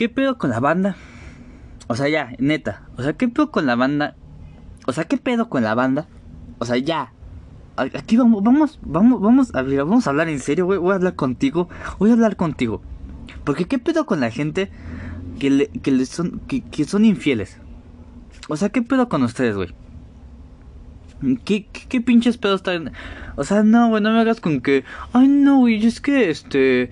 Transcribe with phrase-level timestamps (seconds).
[0.00, 0.96] ¿qué pedo con la banda?
[1.86, 2.88] O sea, ya, neta.
[2.96, 4.16] O sea, ¿qué pedo con la banda?
[4.86, 6.08] O sea, ¿qué pedo con la banda?
[6.58, 7.12] O sea, ya.
[7.76, 10.78] Aquí vamos, vamos, vamos, vamos, a vamos a hablar en serio, güey.
[10.78, 11.68] Voy a hablar contigo.
[11.98, 12.80] Voy a hablar contigo.
[13.44, 14.70] Porque ¿qué pedo con la gente
[15.38, 17.58] que le, que le son, que son infieles?
[18.48, 19.74] O sea, ¿qué pedo con ustedes, güey?
[21.44, 22.92] ¿Qué, qué, qué pinches pedos están?
[23.36, 24.84] O sea, no, güey, no me hagas con que.
[25.12, 26.90] Ay, no, güey, es que este.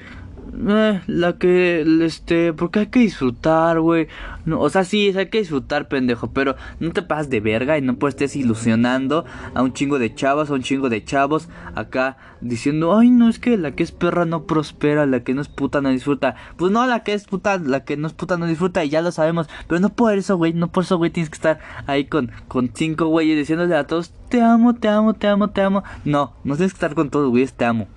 [0.68, 4.08] Eh, la que, este, porque hay que disfrutar, güey.
[4.44, 7.82] No, o sea, sí, hay que disfrutar, pendejo, pero no te pases de verga y
[7.82, 12.16] no puedes estés ilusionando a un chingo de chavos, a un chingo de chavos acá
[12.40, 15.48] diciendo, ay, no, es que la que es perra no prospera, la que no es
[15.48, 16.34] puta no disfruta.
[16.56, 19.02] Pues no, la que es puta, la que no es puta no disfruta y ya
[19.02, 22.06] lo sabemos, pero no por eso, güey, no por eso, güey, tienes que estar ahí
[22.06, 25.84] con, con cinco güeyes diciéndole a todos, te amo, te amo, te amo, te amo.
[26.04, 27.88] No, no tienes que estar con todos, güeyes, te amo.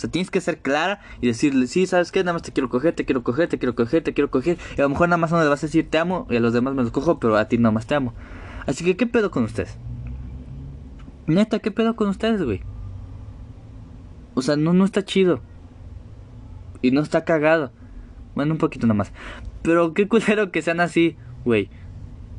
[0.00, 2.20] O sea, tienes que ser clara y decirle, sí, ¿sabes qué?
[2.20, 4.56] Nada más te quiero coger, te quiero coger, te quiero coger, te quiero coger.
[4.78, 6.40] Y a lo mejor nada más uno le vas a decir te amo y a
[6.40, 8.14] los demás me los cojo, pero a ti nada más te amo.
[8.66, 9.76] Así que, ¿qué pedo con ustedes?
[11.26, 12.62] Neta, ¿qué pedo con ustedes, güey?
[14.32, 15.42] O sea, no, no está chido.
[16.80, 17.70] Y no está cagado.
[18.34, 19.12] Bueno, un poquito nada más.
[19.60, 21.68] Pero qué culero que sean así, güey.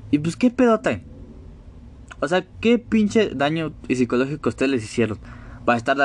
[0.09, 1.03] Y pues, ¿qué pedo tan?
[2.21, 5.19] O sea, ¿qué pinche daño psicológico ustedes les hicieron?
[5.67, 5.97] Va a estar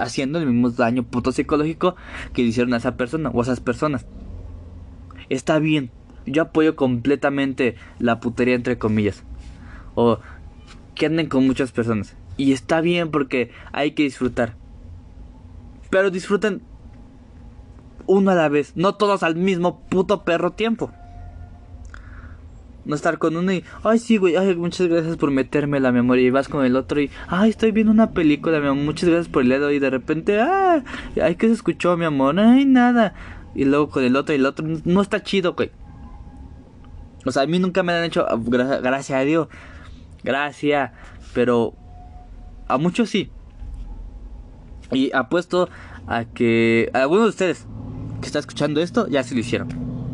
[0.00, 1.96] haciendo el mismo daño puto psicológico
[2.32, 4.06] que hicieron a esa persona o a esas personas.
[5.28, 5.90] Está bien,
[6.26, 9.24] yo apoyo completamente la putería entre comillas.
[9.94, 10.18] O
[10.94, 12.16] que anden con muchas personas.
[12.36, 14.56] Y está bien porque hay que disfrutar.
[15.90, 16.62] Pero disfruten
[18.06, 20.92] uno a la vez, no todos al mismo puto perro tiempo.
[22.86, 26.24] No estar con uno y, ay, sí, güey, ay, muchas gracias por meterme la memoria.
[26.24, 29.28] Y vas con el otro y, ay, estoy viendo una película, mi amor, muchas gracias
[29.28, 29.72] por el dedo.
[29.72, 30.84] Y de repente, ah,
[31.20, 32.38] ay, ¿qué se escuchó, mi amor?
[32.38, 33.14] Ay, nada.
[33.56, 35.72] Y luego con el otro y el otro, no está chido, güey.
[37.24, 39.48] O sea, a mí nunca me han hecho, ah, gracias a Dios,
[40.22, 40.92] gracias,
[41.34, 41.74] pero
[42.68, 43.32] a muchos sí.
[44.92, 45.68] Y apuesto
[46.06, 47.66] a que alguno de ustedes
[48.20, 49.68] que está escuchando esto ya se lo hicieron.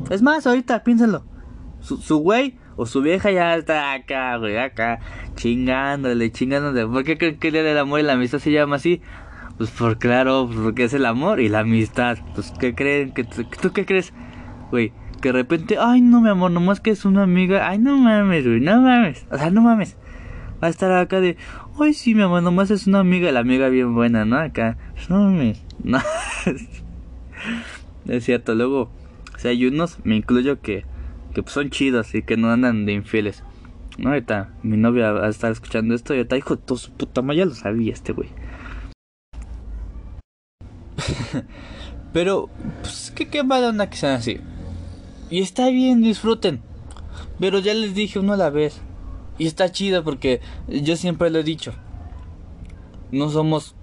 [0.09, 1.25] Es más, ahorita piénsenlo.
[1.81, 5.01] Su güey o su vieja ya está acá, güey, acá,
[5.35, 6.87] chingándole, chingándole.
[6.87, 9.03] ¿Por qué creen que el día del amor y la amistad se llama así?
[9.59, 12.19] Pues por claro, porque es el amor y la amistad.
[12.35, 13.13] Pues, ¿qué creen?
[13.13, 14.13] ¿Qué, ¿Tú qué crees?
[14.71, 17.69] Güey, que de repente, ay, no, mi amor, nomás que es una amiga.
[17.69, 19.27] Ay, no mames, güey, no mames.
[19.31, 19.97] O sea, no mames.
[20.63, 21.37] Va a estar acá de,
[21.81, 23.31] ay, sí, mi amor, nomás es una amiga.
[23.33, 24.37] La amiga bien buena, ¿no?
[24.37, 24.79] Acá,
[25.09, 25.63] no mames.
[25.85, 25.99] No.
[28.07, 28.91] es cierto, luego,
[29.35, 30.85] o sea, hay unos, me incluyo que
[31.33, 33.43] que pues, son chidos y que no andan de infieles.
[33.99, 37.23] No, ahorita mi novia va a estar escuchando esto y ahorita hijo de su puta
[37.23, 38.31] madre, ya lo sabía este güey.
[42.13, 42.51] Pero,
[42.81, 44.41] pues, ¿qué, qué mala onda que sean así?
[45.31, 46.61] Y está bien, disfruten.
[47.41, 48.81] Pero ya les dije uno a la vez.
[49.39, 51.73] Y está chido porque yo siempre lo he dicho.
[53.11, 53.75] No somos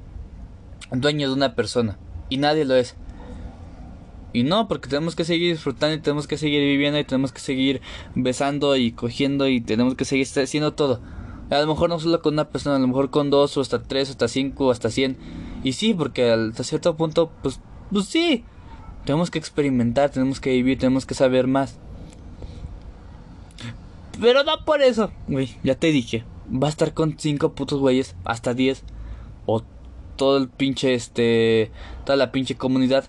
[0.92, 1.98] dueños de una persona.
[2.30, 2.96] Y nadie lo es.
[4.32, 7.40] Y no, porque tenemos que seguir disfrutando y tenemos que seguir viviendo y tenemos que
[7.40, 7.82] seguir
[8.14, 11.02] besando y cogiendo y tenemos que seguir haciendo todo.
[11.50, 13.82] A lo mejor no solo con una persona, a lo mejor con dos o hasta
[13.82, 15.18] tres, o hasta cinco o hasta cien.
[15.64, 17.60] Y sí, porque hasta cierto punto, pues,
[17.92, 18.44] pues sí.
[19.06, 21.80] Tenemos que experimentar, tenemos que vivir, tenemos que saber más.
[24.22, 26.24] Pero no por eso, güey, ya te dije.
[26.52, 28.84] Va a estar con cinco putos güeyes, hasta diez.
[29.48, 29.64] O
[30.18, 31.72] todo el pinche, este,
[32.06, 33.06] toda la pinche comunidad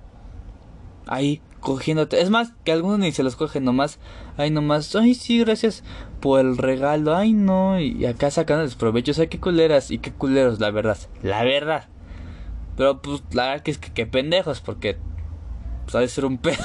[1.11, 2.23] ahí cogiéndote.
[2.23, 3.99] Es más, que algunos ni se los cogen nomás.
[4.39, 4.97] Ay, nomás.
[4.97, 5.85] Ay, sí, gracias
[6.21, 7.15] por el regalo.
[7.15, 7.79] Ay, no.
[7.79, 9.19] Y acá sacando los provechos.
[9.19, 10.97] Ay, qué culeras y qué culeros, la verdad.
[11.23, 11.89] La verdad.
[12.77, 14.97] Pero pues, la verdad que es que qué pendejos, porque.
[15.85, 16.65] Pues ha de ser un pedo.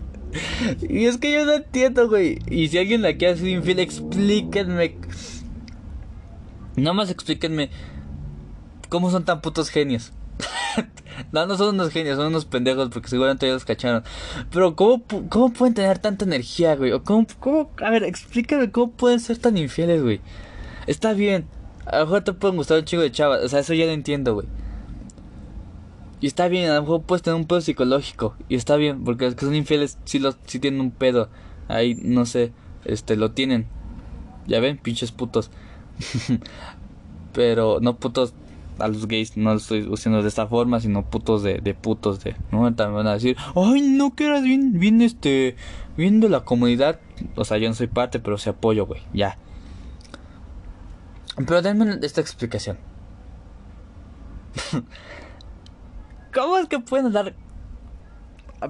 [0.88, 2.38] y es que yo no entiendo, güey.
[2.48, 4.96] Y si alguien la quiere hacer infiel, explíquenme.
[6.76, 7.70] Nomás explíquenme.
[8.90, 10.12] ¿Cómo son tan putos genios?
[11.32, 14.02] no, no son unos genios, son unos pendejos porque seguramente ellos cacharon.
[14.50, 16.92] Pero ¿cómo, cómo pueden tener tanta energía, güey?
[17.00, 20.20] Cómo, cómo, a ver, explícame cómo pueden ser tan infieles, güey.
[20.86, 21.46] Está bien.
[21.86, 23.42] A lo mejor te pueden gustar un chico de chavas.
[23.42, 24.46] O sea, eso ya lo entiendo, güey.
[26.20, 28.36] Y está bien, a lo mejor puedes tener un pedo psicológico.
[28.48, 31.28] Y está bien, porque los que son infieles sí, los, tienen un pedo.
[31.68, 32.52] Ahí, no sé,
[32.84, 33.66] este, lo tienen.
[34.46, 35.50] Ya ven, pinches putos.
[37.32, 38.34] Pero, no putos
[38.78, 42.22] a los gays no lo estoy usando de esta forma, sino putos de, de putos
[42.22, 42.74] de, ¿no?
[42.74, 45.56] También van a decir, ay, no que eras bien, este,
[45.96, 47.00] bien de la comunidad.
[47.36, 49.38] O sea, yo no soy parte, pero se apoyo, güey, ya.
[51.36, 52.78] Pero denme esta explicación.
[56.34, 57.34] ¿Cómo es que pueden dar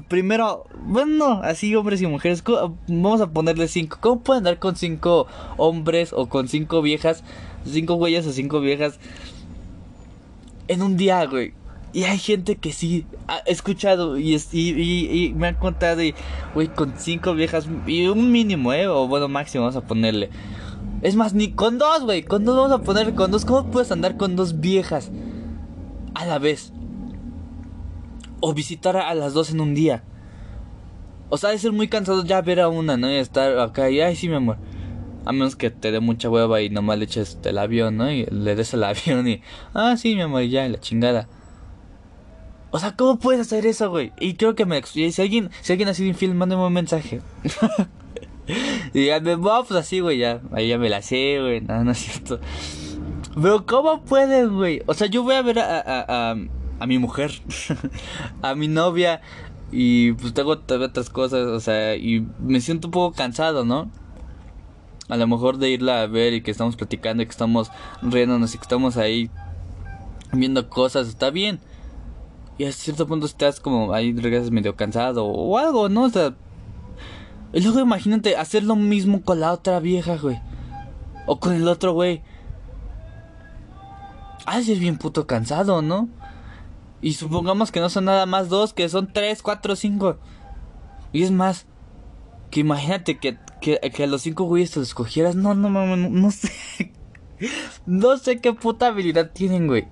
[0.09, 2.43] primero, bueno, así hombres y mujeres,
[2.89, 3.99] vamos a ponerle cinco.
[4.01, 5.27] ¿Cómo pueden andar con cinco
[5.57, 7.23] hombres o con cinco viejas,
[7.65, 8.99] cinco güeyes o cinco viejas
[10.73, 11.55] en un día, güey?
[11.93, 16.01] Y hay gente que sí ha escuchado y, y, me han contado,
[16.55, 18.87] güey, con cinco viejas y un mínimo, ¿eh?
[18.87, 20.31] O bueno, máximo vamos a ponerle.
[21.03, 23.45] Es más, ni con dos, güey, con dos vamos a ponerle con dos.
[23.45, 25.11] ¿Cómo puedes andar con dos viejas
[26.15, 26.73] a la vez?
[28.41, 30.03] O visitar a las dos en un día.
[31.29, 33.11] O sea, de ser muy cansado ya ver a una, ¿no?
[33.11, 34.57] Y estar acá y, ay, sí, mi amor.
[35.25, 38.11] A menos que te dé mucha hueva y nomás le eches el avión, ¿no?
[38.11, 39.43] Y le des el avión y,
[39.75, 41.29] ah, sí, mi amor, ya, la chingada.
[42.71, 44.13] O sea, ¿cómo puedes hacer eso, güey?
[44.19, 44.83] Y creo que me...
[44.83, 47.21] Si alguien, si alguien ha sido infiel, mándame un mensaje.
[48.95, 50.41] y díganme, pues así, güey, ya.
[50.53, 51.61] Ahí ya me la sé, güey.
[51.61, 52.41] No, no es cierto.
[53.35, 54.83] Pero ¿cómo puedes, güey?
[54.87, 56.37] O sea, yo voy a ver a, a, a,
[56.81, 57.33] a mi mujer.
[58.43, 59.21] a mi novia.
[59.71, 63.91] Y pues tengo otras cosas, o sea, y me siento un poco cansado, ¿no?
[65.13, 67.71] A lo mejor de irla a ver y que estamos platicando y que estamos
[68.01, 69.31] riéndonos y que estamos ahí
[70.33, 71.61] viendo cosas, está bien
[72.59, 76.05] y a cierto punto estás como ahí regresas medio cansado o algo, ¿no?
[76.05, 76.35] O sea,
[77.53, 80.41] y luego imagínate hacer lo mismo con la otra vieja, güey.
[81.27, 82.23] O con el otro güey.
[84.47, 86.09] Ah, es bien puto cansado, ¿no?
[87.01, 90.19] Y supongamos que no son nada más dos, que son tres, cuatro, cinco.
[91.13, 91.67] Y es más,
[92.53, 95.35] que imagínate que, que, que a los cinco güeyes te los escogieras.
[95.35, 96.53] No, no, no, no, sé.
[97.87, 99.89] no sé qué puta habilidad tienen, güey.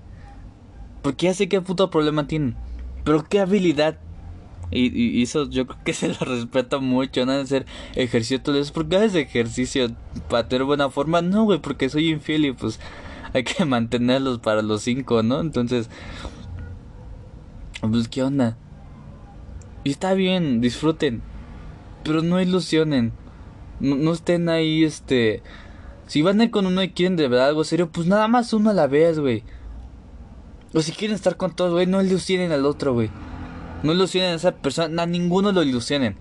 [1.01, 2.55] Porque ya sé qué puto problema tienen.
[3.03, 3.97] Pero qué habilidad.
[4.69, 7.31] Y, eso yo creo que se lo respeto mucho, ¿no?
[7.31, 7.65] Hacer
[7.95, 8.71] ejercicio todo eso.
[8.73, 9.89] porque haces ejercicio?
[10.29, 11.23] ¿Para tener buena forma?
[11.23, 12.79] No, güey, porque soy infiel y pues
[13.33, 15.41] hay que mantenerlos para los cinco, ¿no?
[15.41, 15.89] Entonces,
[17.81, 18.55] pues, ¿qué onda?
[19.83, 21.30] Y está bien, disfruten.
[22.03, 23.13] Pero no ilusionen.
[23.79, 25.41] No, estén ahí, este.
[26.07, 28.69] Si van a con uno y quieren de verdad algo serio, pues nada más uno
[28.69, 29.43] a la vez, güey.
[30.73, 33.09] O si quieren estar con todos, güey, no ilusionen al otro, güey.
[33.83, 36.15] No ilusionen a esa persona, a ninguno lo ilusionen.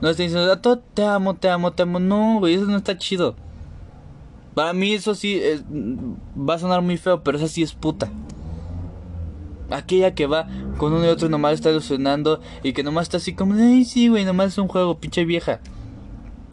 [0.00, 2.00] No estén diciendo, a todo te amo, te amo, te amo.
[2.00, 3.36] No, güey, eso no está chido.
[4.54, 5.40] Para mí eso sí
[6.36, 8.10] va a sonar muy feo, pero eso sí es puta.
[9.70, 10.48] Aquella que va
[10.78, 14.08] con uno y otro nomás está ilusionando y que nomás está así como, ay, sí,
[14.08, 15.60] güey, nomás es un juego, pinche vieja.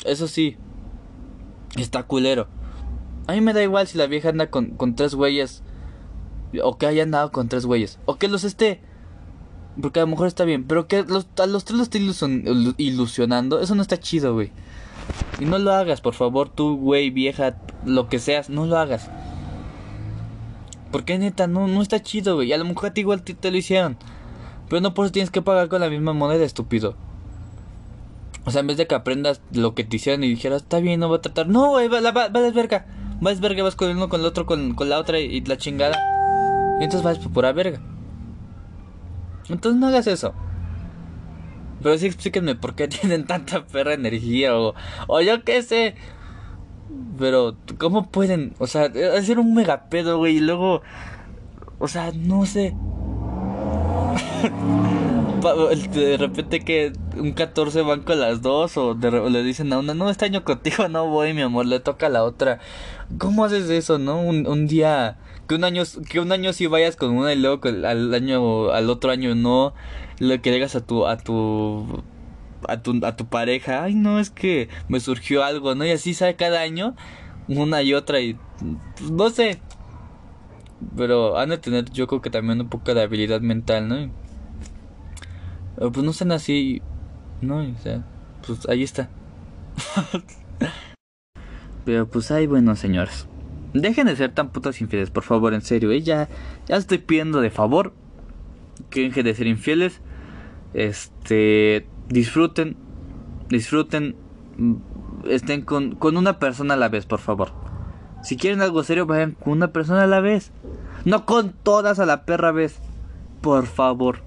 [0.06, 0.58] Eso sí,
[1.76, 2.48] está culero.
[3.28, 5.64] A mí me da igual si la vieja anda con, con tres güeyes
[6.62, 8.00] o que haya andado con tres güeyes.
[8.06, 8.82] O que los esté.
[9.82, 10.66] Porque a lo mejor está bien.
[10.66, 12.00] Pero que los, a los tres los esté
[12.78, 13.60] ilusionando.
[13.60, 14.52] Eso no está chido, güey.
[15.40, 19.10] Y no lo hagas, por favor, tú, güey, vieja, lo que seas, no lo hagas.
[20.94, 22.54] Porque neta, no, no está chido, güey.
[22.54, 23.98] A lo mejor a ti igual te, lo hicieron.
[24.70, 26.96] Pero no por eso tienes que pagar con la misma moneda, estúpido.
[28.46, 31.00] O sea, en vez de que aprendas lo que te hicieron y dijeras, está bien,
[31.00, 31.48] no voy a tratar.
[31.48, 32.86] No, güey, va, va, va, verga.
[33.20, 35.98] Vas verga, vas con uno, con el otro, con, con la otra y la chingada.
[36.80, 37.82] Y entonces vas por pura verga.
[39.50, 40.36] Entonces no hagas eso.
[41.82, 44.76] Pero sí explíquenme por qué tienen tanta perra energía o,
[45.08, 45.96] o yo qué sé.
[47.18, 48.54] Pero, ¿cómo pueden?
[48.60, 50.82] O sea, hacer un mega pedo, güey, y luego...
[51.80, 52.74] O sea, no sé.
[55.94, 60.10] de repente que un 14 van con las dos o, le dicen a una, no,
[60.10, 62.60] este año contigo no voy, mi amor, le toca a la otra.
[63.18, 64.22] ¿Cómo haces eso, no?
[64.22, 67.68] Un, un día que un año que un año sí vayas con una y luego
[67.68, 69.74] al año al otro año no
[70.20, 72.02] lo que llegas a tu a tu
[72.68, 76.62] a tu pareja ay no es que me surgió algo no y así sale cada
[76.62, 76.96] año
[77.48, 78.38] una y otra y
[78.98, 79.60] pues, no sé
[80.98, 84.12] pero han de tener yo creo que también un poco de habilidad mental no
[85.76, 86.82] pero pues no sean así
[87.42, 88.06] no o sea
[88.46, 89.10] pues ahí está
[91.86, 93.28] pero pues hay buenos señores
[93.74, 95.92] Dejen de ser tan putos infieles, por favor, en serio.
[95.92, 96.02] ¿eh?
[96.02, 96.30] Ya,
[96.68, 97.94] ya estoy pidiendo de favor
[98.92, 100.00] que dejen de ser infieles.
[100.76, 102.78] Este, disfruten,
[103.50, 104.16] disfruten,
[104.58, 104.76] mm,
[105.30, 107.52] estén con, con una persona a la vez, por favor.
[108.24, 110.52] Si quieren algo serio, vayan con una persona a la vez.
[111.04, 112.80] No con todas a la perra vez.
[113.42, 114.20] Por favor.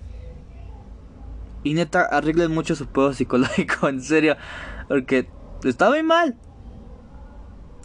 [1.63, 4.37] Y neta, arreglen mucho su pedo psicológico, en serio.
[4.89, 5.29] Porque
[5.65, 6.37] está muy mal.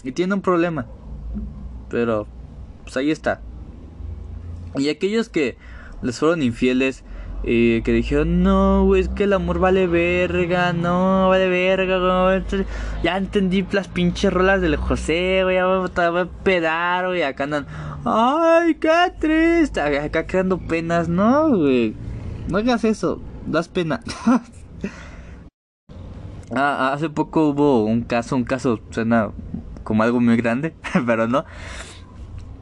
[0.04, 0.88] Y tiene un problema.
[1.90, 2.28] Pero,
[2.84, 3.42] pues ahí está.
[4.76, 5.58] Y aquellos que
[6.02, 7.06] les fueron infieles,
[7.44, 12.44] eh, que dijeron, no, güey, es que el amor vale verga, no, vale verga,
[13.04, 17.66] Ya entendí las pinches rolas del José, güey, ya voy a pedar, güey, acá andan,
[18.06, 21.96] ay, qué triste, acá creando penas, no, güey,
[22.48, 23.22] no hagas eso.
[23.46, 24.02] das pena.
[26.56, 29.32] ah, hace poco hubo un caso, un caso suena
[29.84, 30.74] como algo muy grande,
[31.06, 31.46] pero no.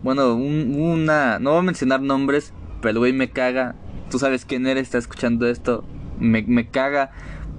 [0.03, 3.75] Bueno, una, no voy a mencionar nombres, pero el güey me caga.
[4.09, 5.83] Tú sabes quién eres, está escuchando esto.
[6.19, 7.11] Me, caga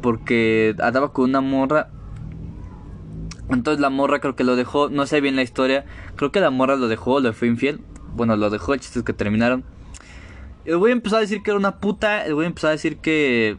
[0.03, 1.91] porque andaba con una morra.
[3.49, 5.85] Entonces la morra creo que lo dejó, no sé bien la historia.
[6.17, 7.81] Creo que la morra lo dejó, le fue infiel.
[8.15, 9.65] Bueno, lo dejó, el chiste es que terminaron.
[10.65, 12.25] El güey empezó a decir que era una puta.
[12.25, 13.57] El güey empezó a decir que.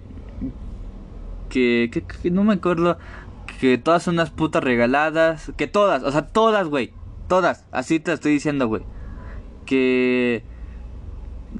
[1.50, 2.98] Que, que, no me acuerdo.
[3.60, 5.52] Que todas son unas putas regaladas.
[5.58, 6.94] Que todas, o sea, todas, güey.
[7.28, 7.66] Todas.
[7.72, 8.84] Así te estoy diciendo, güey.
[9.66, 10.44] Que.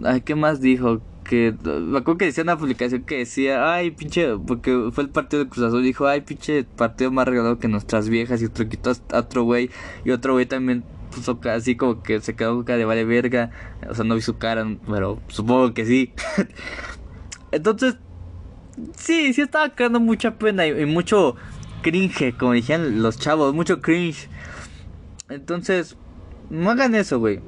[0.04, 1.02] Ay, ¿qué más dijo?
[1.32, 1.56] Que.
[1.64, 3.74] Me acuerdo que decía una publicación que decía.
[3.74, 4.36] Ay, pinche.
[4.36, 5.82] Porque fue el partido de Cruz Azul.
[5.82, 8.42] Dijo, ay, pinche partido más regalado que nuestras viejas.
[8.42, 9.70] Y otro quitó a otro güey.
[10.04, 13.52] Y otro güey también puso así como que se quedó cara de vale verga.
[13.90, 16.12] O sea, no vi su cara, pero supongo que sí.
[17.54, 17.96] Entonces,
[18.98, 21.38] sí, sí estaba creando mucha pena y, mucho
[21.82, 24.28] cringe, como dijeron los chavos, mucho cringe.
[25.30, 25.96] Entonces,
[26.50, 27.40] no hagan eso, güey.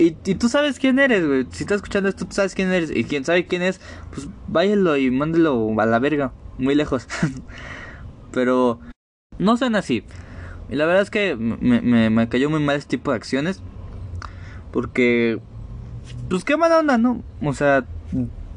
[0.00, 1.46] Y, y, tú sabes quién eres, güey.
[1.50, 2.90] Si estás escuchando esto, tú sabes quién eres.
[2.90, 3.82] Y quien sabe quién es,
[4.14, 6.32] pues váyalo y mándelo a la verga.
[6.56, 7.06] Muy lejos.
[8.32, 8.80] Pero
[9.38, 10.02] no sean así.
[10.70, 13.60] Y la verdad es que me, me, cayó muy mal este tipo de acciones.
[14.72, 15.38] Porque,
[16.30, 17.22] pues qué mala onda, ¿no?
[17.42, 17.84] O sea,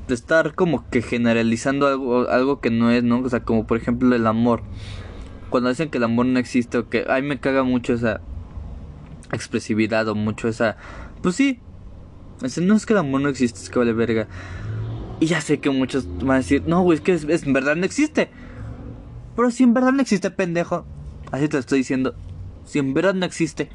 [0.08, 3.20] estar como que generalizando algo, algo que no es, ¿no?
[3.20, 4.62] O sea, como por ejemplo el amor.
[5.50, 8.22] Cuando dicen que el amor no existe o que, ay, me caga mucho esa
[9.34, 10.78] expresividad o mucho esa...
[11.24, 11.60] Pues sí,
[12.62, 14.28] no es que el amor no existe, es que vale verga.
[15.20, 17.78] Y ya sé que muchos van a decir, no, güey, es que es, en verdad
[17.78, 18.30] no existe.
[19.36, 20.86] Pero si en verdad no existe, pendejo,
[21.32, 22.14] Así te lo estoy diciendo.
[22.66, 23.70] Si en verdad no existe.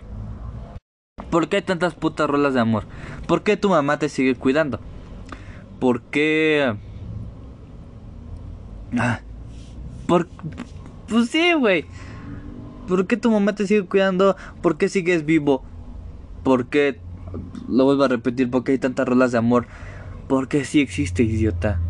[1.30, 2.84] ¿Por qué hay tantas putas rolas de amor?
[3.26, 4.78] ¿Por qué tu mamá te sigue cuidando?
[5.80, 6.76] ¿Por qué...
[8.96, 9.20] Ah,
[10.06, 10.28] por...
[11.08, 11.86] Pues sí, güey.
[12.86, 14.36] ¿Por qué tu mamá te sigue cuidando?
[14.62, 15.64] ¿Por qué sigues vivo?
[16.44, 17.00] ¿Por qué...
[17.68, 19.66] Lo vuelvo a repetir, ¿por qué hay tantas rolas de amor?
[20.28, 21.80] Porque sí existe, idiota.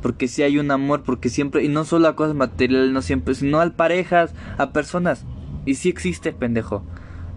[0.00, 3.34] Porque si hay un amor, porque siempre, y no solo a cosas materiales, no siempre,
[3.34, 5.24] sino a parejas, a personas.
[5.64, 6.84] Y sí existe, pendejo.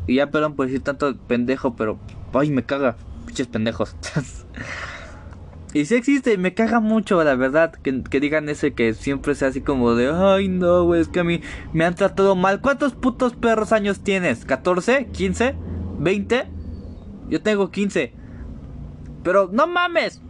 [0.08, 2.00] Y ya, perdón por decir tanto pendejo, pero,
[2.34, 2.96] ay, me caga,
[3.26, 3.96] pinches pendejos.
[5.74, 9.50] y sí existe, me caga mucho, la verdad, que, que digan ese que siempre sea
[9.50, 11.42] así como de, ay, no, güey, es que a mí
[11.74, 12.62] me han tratado mal.
[12.62, 14.48] ¿Cuántos putos perros años tienes?
[14.48, 15.12] ¿14?
[15.12, 15.56] ¿15?
[16.00, 16.55] ¿20?
[17.30, 18.14] Yo tengo 15.
[19.24, 20.22] Pero no mames,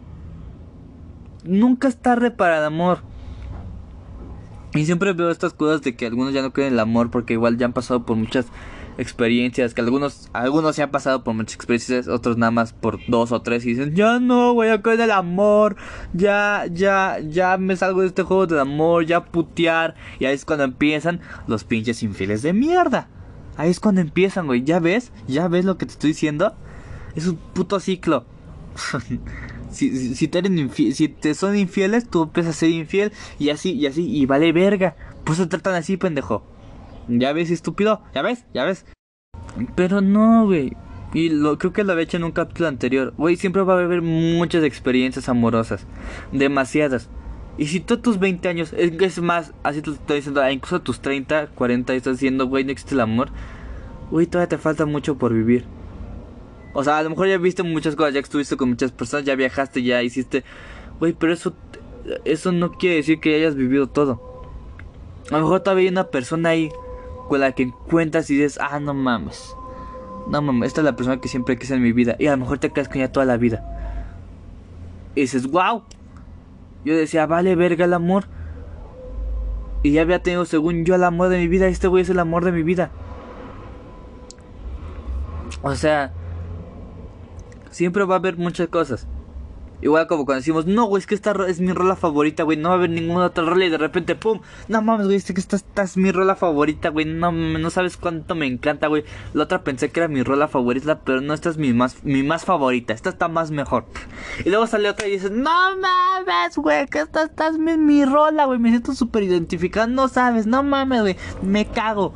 [1.44, 3.00] nunca es tarde para el amor.
[4.74, 7.32] Y siempre veo estas cosas de que algunos ya no creen en el amor porque
[7.34, 8.46] igual ya han pasado por muchas
[8.98, 13.32] experiencias, que algunos algunos se han pasado por muchas experiencias, otros nada más por dos
[13.32, 15.76] o tres y dicen, "Ya no, voy a creer en el amor,
[16.12, 20.44] ya ya ya me salgo de este juego del amor, ya putear." Y ahí es
[20.44, 23.08] cuando empiezan los pinches infieles de mierda.
[23.56, 24.64] Ahí es cuando empiezan, güey.
[24.64, 25.12] ¿Ya ves?
[25.26, 26.54] ¿Ya ves lo que te estoy diciendo?
[27.16, 28.24] Es un puto ciclo.
[29.68, 30.42] Si, si, te
[30.92, 34.52] si te son infieles, tú empiezas a ser infiel y así, y así, y vale
[34.52, 34.96] verga.
[35.24, 36.46] Pues se tratan así, pendejo.
[37.08, 38.86] Ya ves, estúpido, ya ves, ya ves.
[39.74, 40.72] Pero no, güey.
[41.12, 43.12] Y lo, creo que lo había hecho en un capítulo anterior.
[43.16, 45.86] Güey, siempre va a haber muchas experiencias amorosas.
[46.32, 47.10] Demasiadas.
[47.58, 50.76] Y si tú a tus 20 años, es, más, así te estoy diciendo, ah, incluso
[50.76, 53.30] a tus 30, 40 estás diciendo, güey, no existe el amor.
[54.10, 55.64] Güey, todavía te falta mucho por vivir.
[56.78, 59.34] O sea, a lo mejor ya viste muchas cosas, ya estuviste con muchas personas, ya
[59.34, 60.44] viajaste, ya hiciste.
[61.00, 61.54] Güey, pero eso,
[62.26, 64.44] eso no quiere decir que hayas vivido todo.
[65.30, 66.70] A lo mejor todavía hay una persona ahí
[67.30, 69.56] con la que encuentras y dices, ah, no mames.
[70.28, 72.14] No mames, esta es la persona que siempre quise en mi vida.
[72.18, 73.64] Y a lo mejor te quedas con ella toda la vida.
[75.14, 75.82] Y dices, wow.
[76.84, 78.26] Yo decía, vale verga el amor.
[79.82, 81.68] Y ya había tenido, según yo, el amor de mi vida.
[81.68, 82.90] Este güey es el amor de mi vida.
[85.62, 86.12] O sea,
[87.76, 89.06] Siempre va a haber muchas cosas.
[89.82, 92.70] Igual como cuando decimos, no, güey, es que esta es mi rola favorita, güey, no
[92.70, 95.38] va a haber ninguna otra rola y de repente, pum, no mames, güey, es que
[95.38, 99.04] esta, es mi rola favorita, güey, no, no sabes cuánto me encanta, güey.
[99.34, 102.22] La otra pensé que era mi rola favorita, pero no, esta es mi más, mi
[102.22, 103.84] más favorita, esta está más mejor.
[104.42, 108.46] Y luego sale otra y dices, no mames, güey, que esta, es mi, mi rola,
[108.46, 112.14] güey, me siento súper identificado, no sabes, no mames, güey, me cago.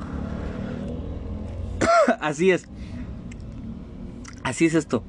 [2.21, 2.67] Así es.
[4.43, 5.05] Así es esto.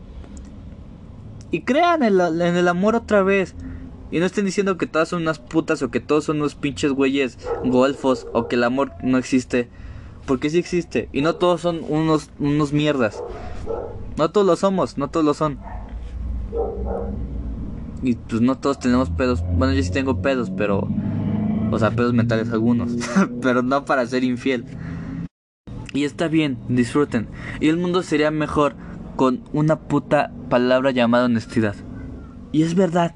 [1.51, 3.55] Y crean en, el amor otra vez.
[4.10, 6.91] Y no estén diciendo que todas son unas putas o que todos son unos pinches
[6.91, 9.70] güeyes golfos o que el amor no existe.
[10.25, 11.10] Porque sí existe.
[11.12, 13.24] Y no todos son unos, unos mierdas.
[14.17, 15.60] No todos lo somos, no todos lo son.
[18.03, 19.43] Y pues no todos tenemos pedos.
[19.53, 20.88] Bueno, yo sí tengo pedos, pero.
[21.72, 22.91] O sea, pedos mentales algunos.
[23.41, 24.65] pero no para ser infiel.
[25.93, 27.27] Y está bien, disfruten.
[27.60, 28.75] Y el mundo sería mejor
[29.15, 31.75] con una puta palabra llamada honestidad.
[32.51, 33.15] Y es verdad.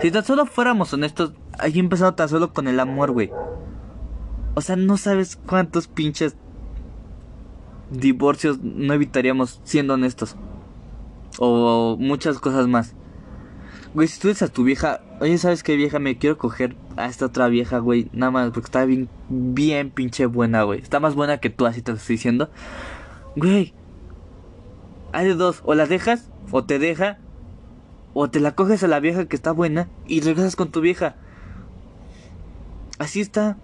[0.00, 3.30] Si tan solo fuéramos honestos, ahí empezando tan solo con el amor, güey.
[4.54, 6.36] O sea, no sabes cuántos pinches
[7.90, 10.36] divorcios no evitaríamos siendo honestos.
[11.38, 12.94] O muchas cosas más.
[13.94, 15.98] Güey, si tú dices a tu vieja, oye, ¿sabes qué vieja?
[15.98, 18.08] Me quiero coger a esta otra vieja, güey.
[18.12, 20.80] Nada más porque está bien, bien pinche buena, güey.
[20.80, 22.50] Está más buena que tú, así te lo estoy diciendo.
[23.36, 23.74] Güey,
[25.12, 25.62] hay de dos.
[25.64, 27.18] O la dejas, o te deja.
[28.12, 31.16] O te la coges a la vieja que está buena y regresas con tu vieja.
[32.98, 33.56] Así está.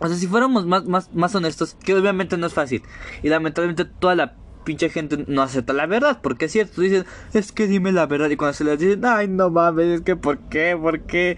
[0.00, 2.82] O sea, si fuéramos más, más, más honestos, que obviamente no es fácil.
[3.22, 7.52] Y lamentablemente toda la pinche gente no acepta la verdad, porque es cierto, dicen, es
[7.52, 10.38] que dime la verdad, y cuando se les dicen, ay, no mames, es que, ¿por
[10.48, 10.76] qué?
[10.80, 11.36] ¿Por qué?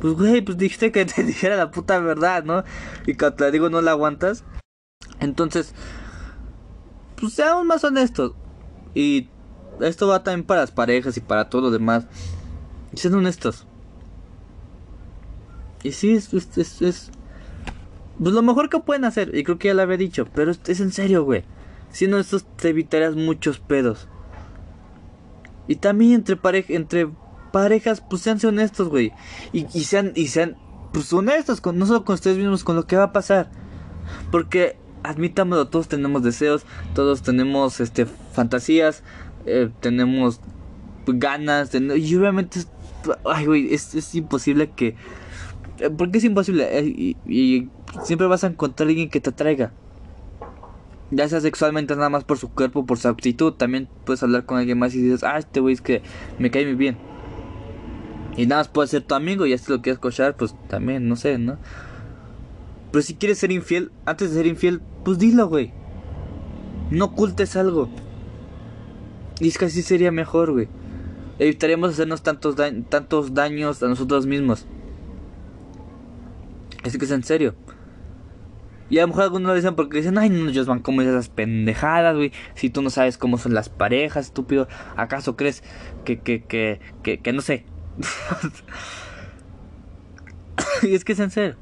[0.00, 2.64] Pues, güey, pues dijiste que te dijera la puta verdad, ¿no?
[3.06, 4.44] Y cuando te la digo, no la aguantas.
[5.20, 5.74] Entonces,
[7.16, 8.32] pues seamos más honestos.
[8.94, 9.28] Y
[9.80, 12.06] esto va también para las parejas y para todo lo demás.
[12.94, 13.66] Sean honestos.
[15.82, 17.10] Y sí, es, es, es,
[18.18, 19.34] pues lo mejor que pueden hacer.
[19.36, 20.26] Y creo que ya lo había dicho.
[20.34, 21.44] Pero es, en serio, güey.
[21.90, 24.08] Siendo estos te evitarías muchos pedos.
[25.66, 27.08] Y también entre pareja, entre
[27.52, 29.12] parejas, pues sean honestos, güey.
[29.52, 30.56] Y, y, sean, y sean,
[30.92, 33.50] pues honestos, con, no solo con ustedes mismos, con lo que va a pasar.
[34.30, 39.02] Porque, admitámoslo, todos tenemos deseos, todos tenemos, este, fantasías,
[39.46, 40.40] eh, tenemos
[41.06, 42.68] ganas, de, y obviamente, es,
[43.24, 44.96] ay, güey, es, imposible que...
[45.78, 46.78] Eh, porque es imposible?
[46.78, 47.68] Eh, y,
[48.04, 49.72] siempre vas a encontrar a alguien que te atraiga
[51.10, 54.58] ya sea sexualmente nada más por su cuerpo, por su actitud, también puedes hablar con
[54.58, 56.02] alguien más y dices, ah, este güey es que
[56.38, 56.96] me cae muy bien.
[58.36, 61.08] Y nada más puede ser tu amigo y ya si lo quieres cochar, pues también,
[61.08, 61.58] no sé, ¿no?
[62.90, 65.72] Pero si quieres ser infiel, antes de ser infiel, pues dilo, güey.
[66.90, 67.88] No ocultes algo.
[69.40, 70.68] Y es que así sería mejor, güey.
[71.38, 72.54] Evitaríamos hacernos tantos,
[72.88, 74.66] tantos daños a nosotros mismos.
[76.84, 77.54] Así que es en serio.
[78.90, 81.28] Y a lo mejor algunos lo dicen porque dicen, ay, no, ellos van como esas
[81.28, 82.32] pendejadas, güey.
[82.54, 85.64] Si tú no sabes cómo son las parejas, estúpido, ¿acaso crees
[86.04, 87.64] que, que, que, que, que no sé?
[90.82, 91.56] y es que es en serio.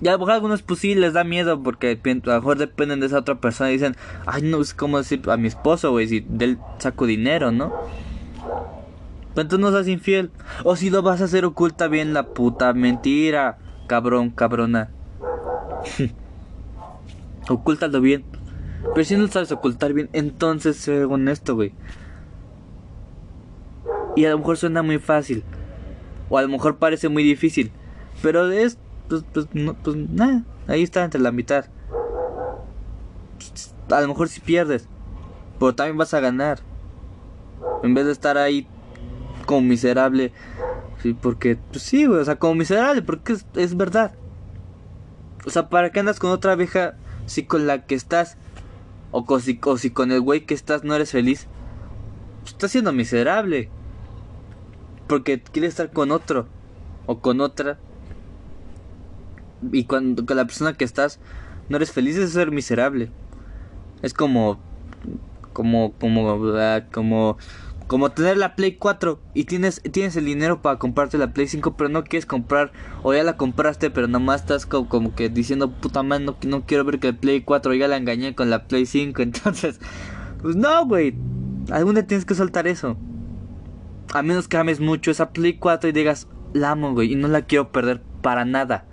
[0.00, 3.06] Y a lo mejor algunos pues les da miedo porque a lo mejor dependen de
[3.06, 6.20] esa otra persona y dicen, ay, no es como decir a mi esposo, güey, si
[6.20, 7.72] del saco dinero, ¿no?
[9.34, 10.30] Pero entonces no seas infiel.
[10.64, 14.90] O si lo vas a hacer, oculta bien la puta mentira, cabrón, cabrona.
[17.48, 18.24] Ocúltalo bien.
[18.94, 21.72] Pero si no sabes ocultar bien, entonces sé honesto, güey.
[24.14, 25.44] Y a lo mejor suena muy fácil.
[26.28, 27.70] O a lo mejor parece muy difícil.
[28.22, 30.44] Pero es, pues, pues, no, pues nada.
[30.66, 31.66] Ahí está entre la mitad.
[33.90, 34.88] A lo mejor si pierdes.
[35.58, 36.60] Pero también vas a ganar.
[37.82, 38.66] En vez de estar ahí
[39.46, 40.32] como miserable.
[41.02, 42.20] Sí, porque, pues sí, güey.
[42.20, 43.02] O sea, como miserable.
[43.02, 44.14] Porque es, verdad.
[45.46, 48.36] O sea, ¿para qué andas con otra vieja si con la que estás
[49.10, 51.46] o con, si, con el güey que estás no eres feliz,
[52.42, 53.70] pues, estás siendo miserable.
[55.06, 56.48] Porque quieres estar con otro
[57.06, 57.78] o con otra.
[59.72, 61.18] Y cuando con la persona que estás
[61.68, 63.10] no eres feliz es ser miserable.
[64.02, 64.58] Es como
[65.52, 67.38] como como ah, como
[67.86, 71.76] como tener la Play 4 y tienes, tienes el dinero para comprarte la Play 5,
[71.76, 75.70] pero no quieres comprar, o ya la compraste, pero nomás estás como, como que diciendo,
[75.70, 78.66] puta madre, no, no, quiero ver que el Play 4 ya la engañé con la
[78.66, 79.22] Play 5.
[79.22, 79.80] Entonces,
[80.42, 81.14] pues no, güey.
[81.70, 82.96] Algún día tienes que soltar eso.
[84.12, 87.28] A menos que ames mucho esa Play 4 y digas, la amo, güey, y no
[87.28, 88.84] la quiero perder para nada.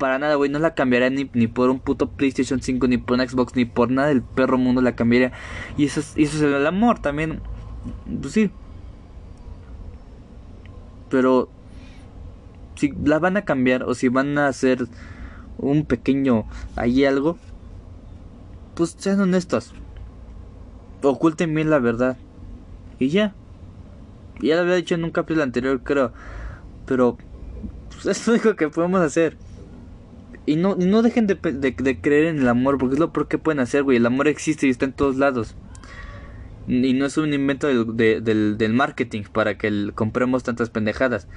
[0.00, 3.20] Para nada, güey, no la cambiaría ni, ni por un puto PlayStation 5, ni por
[3.20, 5.30] un Xbox, ni por nada del perro mundo la cambiaría.
[5.76, 7.40] Y eso es, eso es el amor también
[8.20, 8.50] pues sí.
[11.08, 11.48] Pero
[12.76, 14.86] si la van a cambiar o si van a hacer
[15.58, 17.36] un pequeño ahí algo,
[18.74, 19.74] pues sean honestos.
[21.02, 22.16] Oculten bien la verdad.
[22.98, 23.34] Y ya.
[24.40, 26.12] Ya lo había dicho en un capítulo anterior, creo.
[26.86, 27.18] Pero
[27.90, 29.36] pues es lo único que podemos hacer.
[30.46, 31.36] Y no, no dejen de,
[32.00, 33.98] creer en el amor, porque es lo peor que pueden hacer, güey.
[33.98, 35.54] El amor existe y está en todos lados.
[36.66, 41.28] Y no es un invento del, del, del marketing para que compremos tantas pendejadas.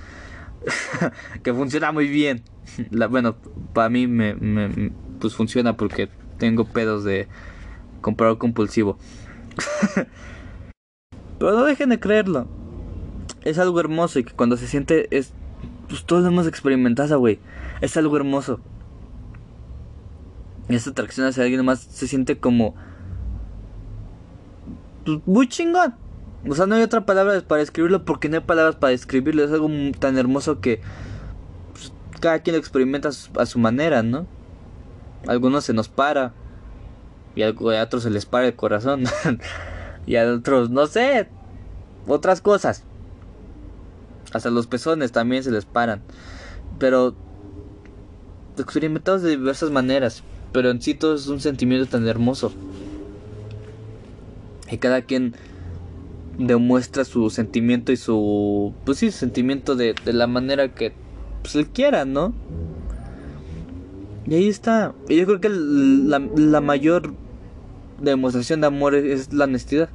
[1.44, 2.44] que funciona muy bien.
[3.10, 3.36] Bueno,
[3.74, 4.36] para mí me,
[5.20, 7.28] pues funciona porque tengo pedos de
[8.02, 8.98] comprar compulsivo.
[11.40, 12.48] Pero no dejen de creerlo.
[13.44, 15.34] es algo hermoso y que cuando se siente es
[15.88, 17.40] pues todos lo hemos experimentado, güey.
[17.82, 18.62] Es algo hermoso.
[20.70, 22.76] Esta atracción hacia alguien más se siente como
[25.06, 25.96] pues, muy chingón.
[26.48, 29.44] O sea, no hay otra palabra para describirlo porque no hay palabras para describirlo.
[29.44, 30.82] Es algo tan hermoso que
[31.74, 34.26] pues, cada quien lo experimenta a su, manera, ¿no?
[35.28, 36.34] algunos se nos para.
[37.36, 39.04] Y a, otros se les para el corazón.
[40.06, 41.30] y a otros, no sé.
[42.08, 42.84] Otras cosas.
[44.34, 46.02] Hasta los pezones también se les paran.
[46.80, 47.16] Pero
[48.58, 50.24] experimentados de diversas maneras.
[50.54, 52.54] Pero en sí todo es un sentimiento tan hermoso.
[54.72, 55.36] Y cada quien
[56.38, 58.74] demuestra su sentimiento y su.
[58.86, 60.94] Pues sí, sentimiento de, de la manera que
[61.42, 62.34] pues, él quiera, ¿no?
[64.26, 64.94] Y ahí está.
[65.10, 67.14] Y yo creo que la, la mayor
[68.00, 69.90] demostración de amor es, la honestidad.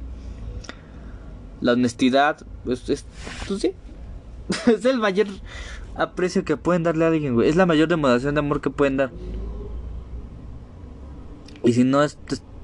[1.61, 3.05] La honestidad, pues, es,
[3.47, 3.73] pues sí.
[4.71, 5.27] es el mayor
[5.95, 7.49] aprecio que pueden darle a alguien, güey.
[7.49, 9.11] Es la mayor demostración de amor que pueden dar.
[11.63, 12.17] Y si no es.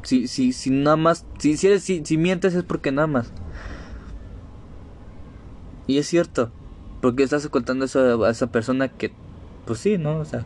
[0.04, 1.26] Si, si, si nada más.
[1.38, 3.32] Si, si, eres, si, si mientes es porque nada más.
[5.88, 6.52] Y es cierto.
[7.02, 9.12] Porque estás ocultando eso a esa persona que.
[9.66, 10.20] Pues sí, ¿no?
[10.20, 10.46] O sea.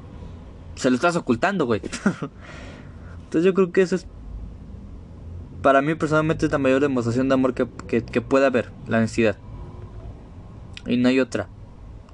[0.75, 1.81] Se lo estás ocultando, güey.
[3.23, 4.07] Entonces yo creo que eso es.
[5.61, 8.71] Para mí personalmente es la mayor demostración de amor que, que, que pueda haber.
[8.87, 9.37] La honestidad.
[10.87, 11.49] Y no hay otra.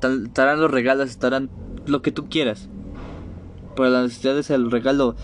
[0.02, 1.50] Estarán los regalos, estarán
[1.86, 2.70] lo que tú quieras.
[3.76, 5.16] Pero la honestidad es el regalo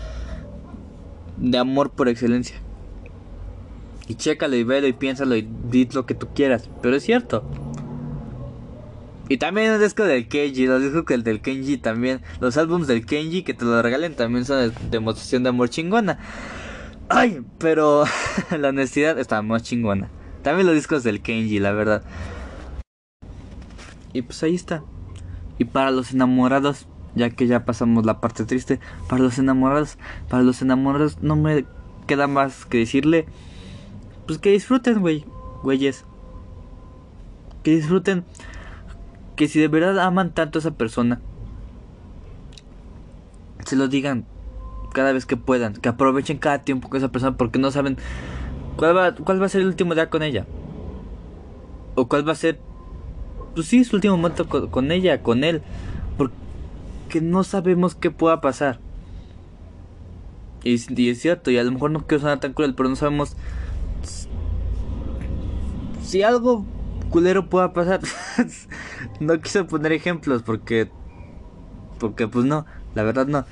[1.42, 2.56] de amor por excelencia.
[4.08, 6.70] Y chécalo y velo y piénsalo y di lo que tú quieras.
[6.80, 7.44] Pero es cierto.
[9.28, 12.20] Y también el disco del Kenji, los discos que el del Kenji también.
[12.40, 16.18] Los álbumes del Kenji que te lo regalen también son de demostración de amor chingona.
[17.08, 18.04] Ay, pero
[18.58, 20.08] la honestidad está más chingona.
[20.42, 22.02] También los discos del Kenji, la verdad.
[24.12, 24.84] Y pues ahí está.
[25.58, 29.98] Y para los enamorados, ya que ya pasamos la parte triste, para los enamorados,
[30.28, 31.64] para los enamorados no me
[32.06, 33.26] queda más que decirle,
[34.26, 35.24] pues que disfruten, güey,
[35.62, 36.04] güeyes.
[37.62, 38.24] Que disfruten,
[39.36, 41.20] que si de verdad aman tanto a esa persona,
[43.64, 44.26] se lo digan
[44.92, 47.96] cada vez que puedan, que aprovechen cada tiempo con esa persona porque no saben
[48.76, 50.46] cuál va, cuál va a ser el último día con ella.
[51.94, 52.58] O cuál va a ser,
[53.54, 55.62] pues sí, su último momento con, con ella, con él
[57.12, 58.80] que no sabemos qué pueda pasar.
[60.64, 63.36] Y, es cierto, y a lo mejor no quiero sonar tan cruel, pero no sabemos
[66.02, 66.64] si algo
[67.10, 68.00] culero pueda pasar.
[69.20, 70.90] no quise poner ejemplos porque
[71.98, 73.44] porque pues no, la verdad no.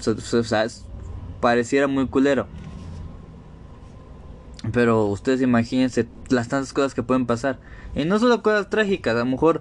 [0.00, 0.66] O sea,
[1.40, 2.48] pareciera muy culero.
[4.72, 7.60] Pero ustedes imagínense las tantas cosas que pueden pasar.
[7.94, 9.60] Y no solo cosas trágicas, a lo mejor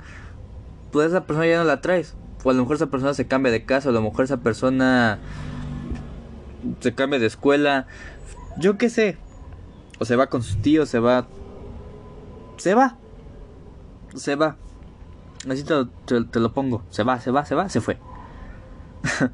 [0.91, 2.15] pues esa persona ya no la traes.
[2.43, 4.37] O a lo mejor esa persona se cambia de casa, o a lo mejor esa
[4.37, 5.19] persona
[6.79, 7.87] se cambia de escuela.
[8.57, 9.17] Yo qué sé.
[9.99, 11.27] O se va con sus tíos, se va.
[12.57, 12.97] Se va.
[14.15, 14.55] Se va.
[15.49, 16.83] Así te, lo pongo.
[16.89, 17.97] Se va, se va, se va, se fue.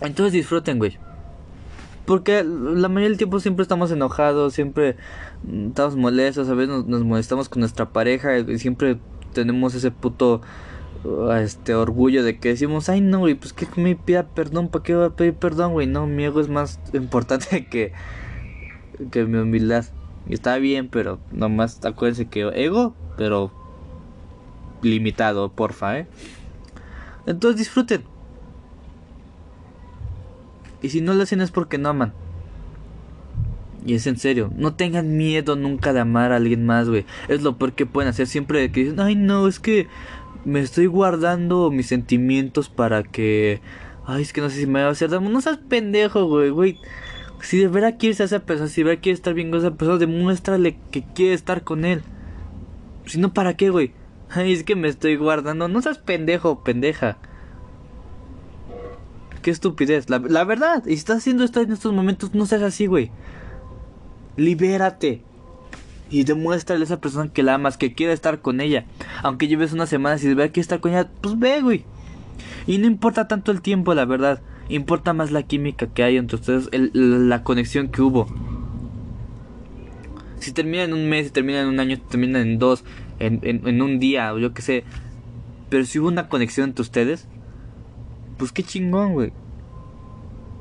[0.00, 0.98] Entonces disfruten, güey.
[2.06, 4.96] Porque la mayoría del tiempo siempre estamos enojados, siempre
[5.68, 8.98] estamos molestos, a veces nos, nos molestamos con nuestra pareja y siempre
[9.32, 10.42] tenemos ese puto
[11.38, 14.94] este orgullo de que decimos, ay no, güey, pues que me pida perdón, ¿para qué
[14.94, 15.86] voy a pedir perdón, güey?
[15.86, 17.92] No, mi ego es más importante que,
[19.10, 19.84] que mi humildad.
[20.28, 23.52] Y está bien, pero nomás acuérdense que ego, pero
[24.82, 26.06] limitado, porfa, ¿eh?
[27.26, 28.04] Entonces disfruten.
[30.82, 32.12] Y si no lo hacen es porque no aman.
[33.86, 37.04] Y es en serio, no tengan miedo nunca de amar a alguien más, güey.
[37.28, 39.88] Es lo peor que pueden hacer siempre que dicen, ay no, es que
[40.44, 43.60] me estoy guardando mis sentimientos para que...
[44.06, 45.28] Ay, es que no sé si me va a hacer daño.
[45.30, 46.78] No seas pendejo, güey, güey.
[47.40, 49.74] Si de verdad quieres a esa persona, si de verdad quieres estar bien con esa
[49.74, 52.02] persona, demuéstrale que quieres estar con él.
[53.06, 53.92] Si no, ¿para qué, güey?
[54.30, 55.68] Ay, es que me estoy guardando.
[55.68, 57.18] No seas pendejo, pendeja.
[59.42, 60.08] Qué estupidez.
[60.10, 63.10] La, la verdad, si estás haciendo esto en estos momentos, no seas así, güey.
[64.36, 65.22] Libérate
[66.14, 68.84] y demuéstrale a esa persona que la amas, que quiere estar con ella.
[69.24, 71.84] Aunque lleves una semana y de que estar con ella, pues ve, güey.
[72.68, 74.40] Y no importa tanto el tiempo, la verdad.
[74.68, 78.28] Importa más la química que hay entre ustedes, la conexión que hubo.
[80.38, 82.84] Si termina en un mes, si termina en un año, si termina en dos,
[83.18, 84.84] en, en, un día, o yo qué sé.
[85.68, 87.26] Pero si hubo una conexión entre ustedes,
[88.38, 89.32] pues qué chingón, güey.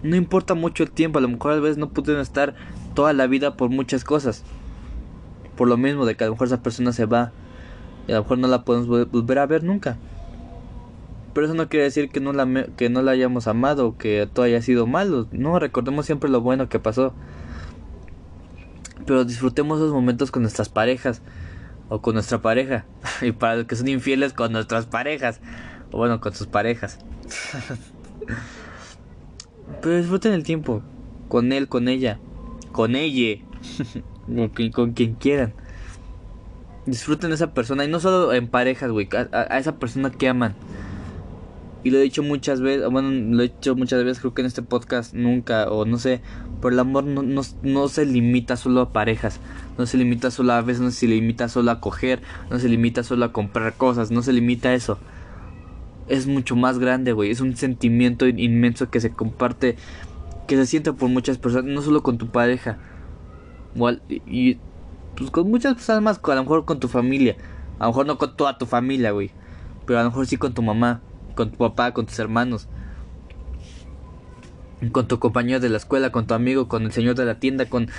[0.02, 2.56] No importa mucho el tiempo, a lo mejor a veces no pudieron estar
[2.96, 4.44] toda la vida por muchas cosas.
[5.56, 7.32] Por lo mismo de que a lo mejor esa persona se va.
[8.08, 9.98] Y a lo mejor no la podemos volver a ver nunca.
[11.34, 14.46] Pero eso no quiere decir que no la, que no la hayamos amado que todo
[14.46, 15.28] haya sido malo.
[15.32, 17.14] No, recordemos siempre lo bueno que pasó.
[19.06, 21.22] Pero disfrutemos esos momentos con nuestras parejas
[21.90, 22.86] o con nuestra pareja.
[23.22, 25.42] y para los que son infieles, con nuestras parejas.
[25.92, 27.00] O bueno, con sus parejas.
[29.82, 30.84] Pero disfruten el tiempo.
[31.30, 32.20] Con él, con ella.
[32.72, 33.42] Con ella.
[34.74, 35.54] con, quien quieran.
[36.86, 37.86] Disfruten a esa persona.
[37.86, 39.08] Y no solo en parejas, güey.
[39.32, 40.56] A, esa persona que aman.
[41.84, 42.90] Y lo he dicho muchas veces.
[42.90, 44.20] Bueno, lo he dicho muchas veces.
[44.20, 45.70] Creo que en este podcast nunca.
[45.70, 46.22] O no sé.
[46.62, 49.40] Pero el amor no, no, no se limita solo a parejas.
[49.78, 50.82] No se limita solo a veces.
[50.82, 52.22] No se limita solo a coger.
[52.50, 54.12] No se limita solo a comprar cosas.
[54.12, 55.00] No se limita a eso
[56.08, 57.32] es mucho más grande, güey.
[57.32, 59.76] Es un sentimiento inmenso que se comparte,
[60.48, 62.78] que se siente por muchas personas, no solo con tu pareja.
[64.28, 64.58] Y,
[65.16, 67.36] pues con muchas personas más, a lo mejor con tu familia.
[67.80, 69.32] A lo mejor no con toda tu familia, güey.
[69.86, 71.02] Pero a lo mejor sí con tu mamá,
[71.36, 72.68] con tu papá, con tus hermanos.
[74.92, 77.66] Con tu compañero de la escuela, con tu amigo, con el señor de la tienda,
[77.66, 77.90] con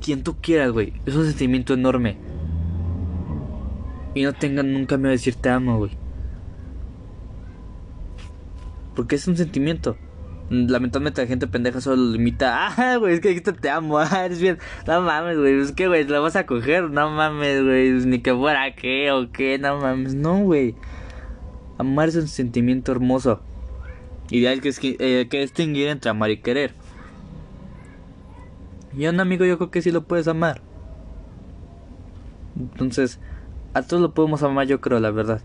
[0.00, 0.94] quien tú quieras, güey.
[1.06, 2.16] Es un sentimiento enorme.
[4.14, 5.92] Y no tengan nunca miedo de decir te amo, güey.
[8.94, 9.96] Porque es un sentimiento.
[10.50, 12.74] Lamentablemente la gente pendeja solo lo limita.
[12.76, 13.98] Ah, güey, es que ahorita te amo.
[14.00, 14.58] Ah, eres bien.
[14.86, 15.60] No mames, güey.
[15.60, 16.90] Es que, güey, la vas a coger.
[16.90, 17.92] No mames, güey.
[18.06, 19.58] Ni que fuera qué o qué.
[19.58, 20.14] No mames.
[20.14, 20.74] No, güey.
[21.78, 23.40] Amar es un sentimiento hermoso.
[24.28, 26.74] Y hay que, eh, que distinguir entre amar y querer.
[28.96, 30.62] Y a un amigo yo creo que sí lo puedes amar.
[32.58, 33.20] Entonces,
[33.72, 35.40] a todos lo podemos amar yo creo, la verdad.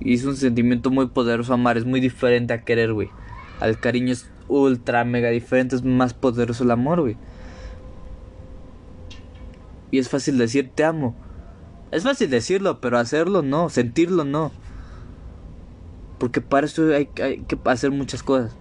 [0.00, 3.10] Y es un sentimiento muy poderoso amar, es muy diferente a querer, güey.
[3.60, 7.16] Al cariño es ultra mega diferente, es más poderoso el amor, güey.
[9.90, 11.14] Y es fácil decir te amo.
[11.90, 14.50] Es fácil decirlo, pero hacerlo no, sentirlo no.
[16.18, 18.56] Porque para eso hay, que hacer muchas cosas.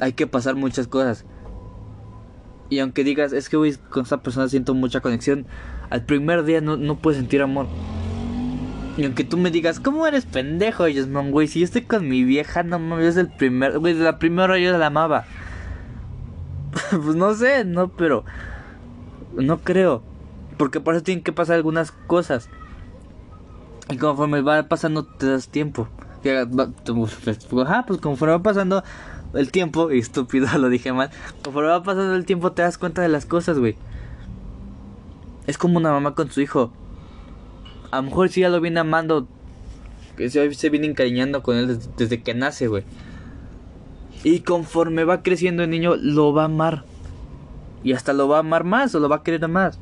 [0.00, 1.24] Hay que pasar muchas cosas.
[2.68, 5.46] Y aunque digas, es que güey, con esta persona siento mucha conexión,
[5.90, 7.66] al primer día no, no puedes sentir amor.
[8.96, 11.46] Y aunque tú me digas, ¿cómo eres pendejo, man, güey?
[11.46, 14.58] Si yo estoy con mi vieja, no mames, es el primer, güey, de la primera
[14.58, 15.24] yo la amaba.
[16.90, 18.24] pues no sé, no, pero
[19.34, 20.02] no creo.
[20.56, 22.48] Porque por eso tienen que pasar algunas cosas.
[23.88, 25.88] Y conforme va pasando te das tiempo.
[27.64, 28.84] Ajá, pues conforme va pasando
[29.34, 31.10] el tiempo, y estúpido lo dije mal,
[31.42, 33.76] conforme va pasando el tiempo te das cuenta de las cosas, güey.
[35.46, 36.72] Es como una mamá con su hijo
[37.90, 39.28] a lo mejor sí ya lo viene amando.
[40.16, 42.84] Se, se viene encariñando con él desde, que nace, güey.
[44.22, 46.84] Y conforme va creciendo el niño, lo va a amar.
[47.82, 49.78] Y hasta lo va a amar más o lo va a querer más.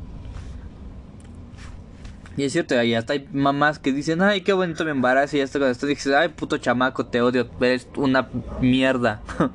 [2.37, 5.37] Y es cierto, y hasta hay mamás que dicen, ay, qué bonito me embarazo.
[5.37, 8.29] Y hasta cuando estás dices, ay, puto chamaco, te odio, eres una
[8.61, 9.21] mierda.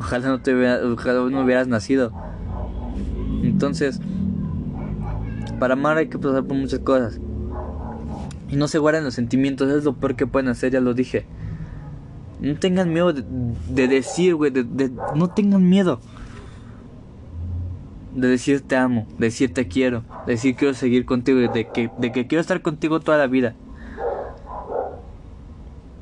[0.00, 2.12] ojalá no te ojalá no hubieras nacido.
[3.42, 4.00] Entonces,
[5.60, 7.20] para amar hay que pasar por muchas cosas.
[8.48, 11.26] Y no se guarden los sentimientos, es lo peor que pueden hacer, ya lo dije.
[12.40, 16.00] No tengan miedo de, decir, güey, de, no tengan miedo.
[18.16, 21.90] De decir te amo, de decir te quiero, de decir quiero seguir contigo, de que,
[21.98, 23.54] de que quiero estar contigo toda la vida.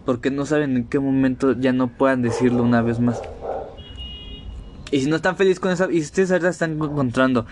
[0.07, 3.21] Porque no saben en qué momento ya no puedan decirlo una vez más.
[4.91, 7.45] Y si no están felices con esa, y ustedes ahora están encontrando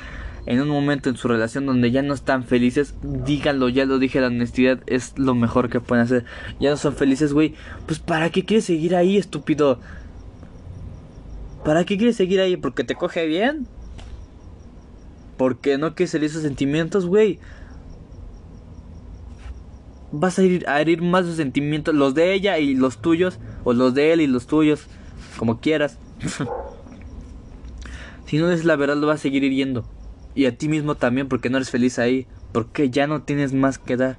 [0.46, 4.20] en un momento en su relación donde ya no están felices, díganlo, ya lo dije,
[4.20, 6.24] la honestidad es lo mejor que pueden hacer.
[6.61, 7.54] Ya no son felices, güey.
[7.87, 9.80] Pues ¿para qué quieres seguir ahí, estúpido?
[11.64, 12.56] ¿Para qué quieres seguir ahí?
[12.56, 13.66] ¿Porque te coge bien?
[15.37, 17.40] ¿Porque no quieres herir esos sentimientos, güey?
[20.12, 23.72] Vas a ir a herir más sus sentimientos, los de ella y los tuyos, o
[23.72, 24.87] los de él y los tuyos,
[25.38, 25.98] como quieras.
[28.26, 29.85] si no es la verdad, lo vas a seguir hiriendo
[30.37, 33.79] y a ti mismo también porque no eres feliz ahí, porque ya no tienes más
[33.79, 34.18] que dar.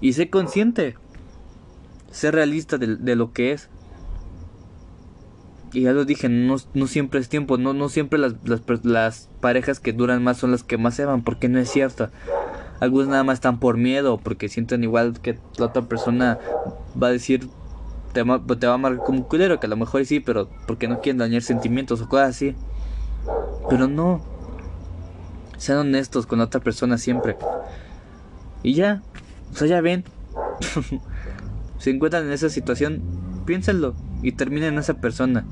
[0.00, 0.96] Y sé consciente,
[2.10, 3.70] sé realista de, lo que es.
[5.72, 8.34] Y ya lo dije, no, no siempre es tiempo, no, no siempre las,
[8.84, 12.10] las, parejas que duran más son las que más se van, porque no es cierto.
[12.80, 16.38] Algunos nada más están por miedo, porque sienten igual que la otra persona
[17.02, 17.48] va a decir,
[18.12, 20.86] te, te va a amar como un culero, que a lo mejor sí, pero porque
[20.86, 22.54] no quieren dañar sentimientos o cosas así.
[23.70, 24.20] Pero no,
[25.64, 27.36] sean honestos con otra persona siempre.
[28.62, 29.02] Y ya,
[29.52, 30.04] o sea, ya ven.
[31.78, 33.02] Se encuentran en esa situación,
[33.46, 35.44] piénsenlo y terminen en esa persona.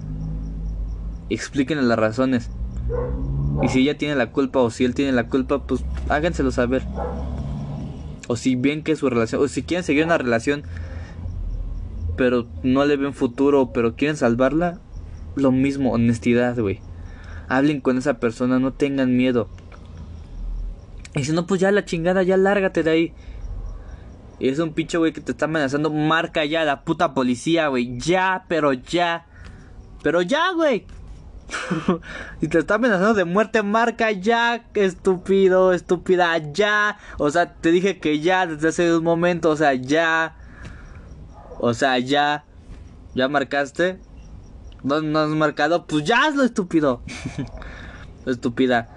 [1.29, 2.51] Explíquenle las razones.
[3.63, 6.83] Y si ella tiene la culpa o si él tiene la culpa, pues háganselo saber.
[8.29, 10.63] O si bien que su relación, o si quieren seguir una relación,
[12.17, 14.81] pero no le ven futuro, pero quieren salvarla,
[15.37, 16.81] lo mismo, honestidad, güey.
[17.49, 19.49] Hablen con esa persona, no tengan miedo.
[21.15, 23.15] Y si no, pues ya la chingada, ya lárgate de ahí.
[24.39, 25.91] Y es un pinche güey que te está amenazando.
[25.91, 27.99] Marca ya la puta policía, güey.
[27.99, 29.27] Ya, pero ya.
[30.03, 30.87] Pero ya, güey.
[32.41, 36.99] y te está amenazando de muerte, marca ya, estúpido, estúpida, ya.
[37.19, 40.37] O sea, te dije que ya desde hace un momento, o sea, ya.
[41.59, 42.45] O sea, ya.
[43.15, 44.01] ¿Ya marcaste?
[44.83, 45.87] ¿No, no has marcado?
[45.87, 47.03] Pues ya hazlo, estúpido.
[48.27, 48.89] Estúpida.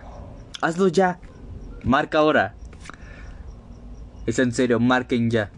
[0.61, 1.19] Hazlo ya.
[1.85, 2.55] Marca ahora.
[4.25, 5.51] Es en serio, marquen ya.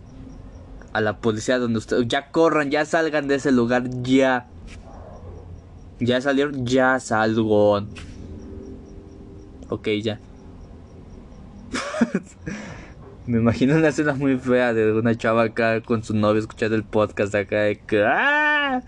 [0.92, 2.08] A la policía donde ustedes...
[2.08, 4.48] Ya corran, ya salgan de ese lugar, ya.
[6.00, 7.82] Ya salieron, ya salgo.
[9.70, 10.20] Ok, ya.
[13.26, 16.84] Me imagino una escena muy fea de una chava acá con su novio escuchando el
[16.84, 18.82] podcast acá de que ¡Ah!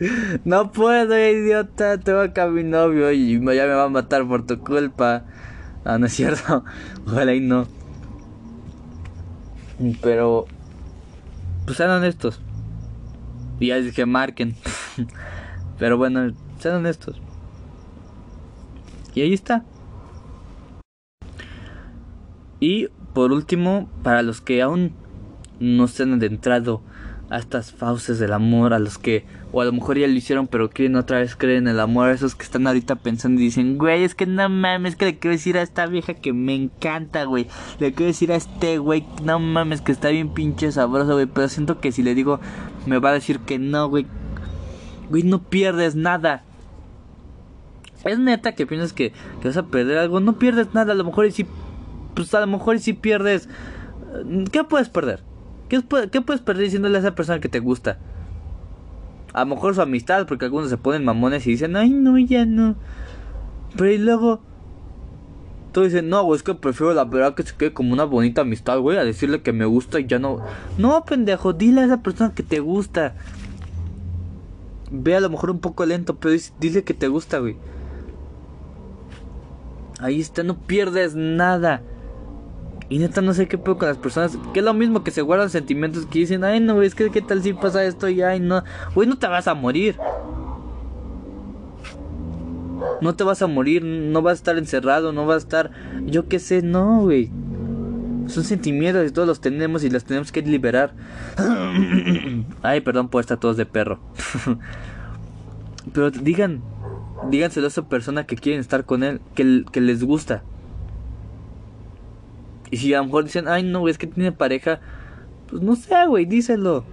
[0.45, 4.45] No puedo, idiota, tengo acá a mi novio y ya me va a matar por
[4.45, 5.25] tu culpa.
[5.85, 6.63] Ah, no es cierto.
[7.07, 7.67] Ojalá y no.
[10.01, 10.45] Pero
[11.65, 12.39] pues sean honestos.
[13.59, 14.55] Y ya dije marquen.
[15.79, 17.21] Pero bueno, sean honestos.
[19.15, 19.63] Y ahí está.
[22.59, 24.93] Y por último, para los que aún
[25.59, 26.81] no se han adentrado
[27.29, 30.47] a estas fauces del amor, a los que, o a lo mejor ya lo hicieron,
[30.47, 33.45] pero quieren otra vez creer en el amor, a esos que están ahorita pensando y
[33.45, 36.55] dicen, güey, es que no mames, que le quiero decir a esta vieja que me
[36.55, 37.47] encanta, güey,
[37.79, 41.47] le quiero decir a este güey, no mames, que está bien pinche sabroso, güey, pero
[41.49, 42.39] siento que si le digo,
[42.87, 44.07] me va a decir que no, güey,
[45.09, 46.43] güey, no pierdes nada.
[48.05, 49.11] Es neta que piensas que,
[49.41, 51.45] que vas a perder algo, no pierdes nada, a lo mejor y si
[52.15, 53.47] pues a lo mejor si pierdes,
[54.51, 55.28] ¿qué puedes perder?
[55.69, 57.99] ¿Qué, ¿Qué, puedes perder diciéndole a esa persona que te gusta?
[59.33, 62.45] A lo mejor su amistad, porque algunos se ponen mamones y dicen, ay, no, ya
[62.45, 62.75] no.
[63.77, 64.41] Pero y luego,
[65.71, 68.41] tú dices, no, güey, es que prefiero la verdad que se quede como una bonita
[68.41, 70.41] amistad, güey, a decirle que me gusta y ya no.
[70.79, 73.13] No, pendejo, dile a esa persona que te gusta.
[74.91, 77.57] Ve a lo mejor un poco lento, pero dile que te gusta, güey.
[79.99, 81.83] Ahí está, no pierdes nada.
[82.89, 84.37] Y neta no sé qué puedo con las personas.
[84.53, 87.21] Que es lo mismo que se guardan sentimientos que dicen, ay no, es que qué
[87.21, 88.63] tal si pasa esto y ay no.
[88.95, 89.95] Güey, no te vas a morir.
[93.01, 95.71] No te vas a morir, no vas a estar encerrado, no vas a estar...
[96.05, 97.31] Yo qué sé, no, güey.
[98.27, 100.93] Son sentimientos y todos los tenemos y los tenemos que liberar.
[102.61, 103.99] ay, perdón por estar todos de perro.
[105.93, 106.61] Pero digan,
[107.29, 110.43] díganselo a esa persona que quieren estar con él, que, que les gusta.
[112.71, 114.79] Y si a lo mejor dicen, ay no, es que tiene pareja,
[115.49, 116.85] pues no sé, güey, díselo.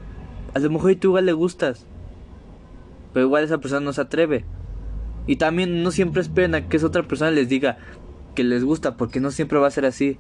[0.55, 1.87] A lo mejor tú igual le gustas.
[3.13, 4.45] Pero igual esa persona no se atreve.
[5.27, 7.79] Y también no siempre esperen a que esa otra persona les diga
[8.35, 10.19] que les gusta, porque no siempre va a ser así.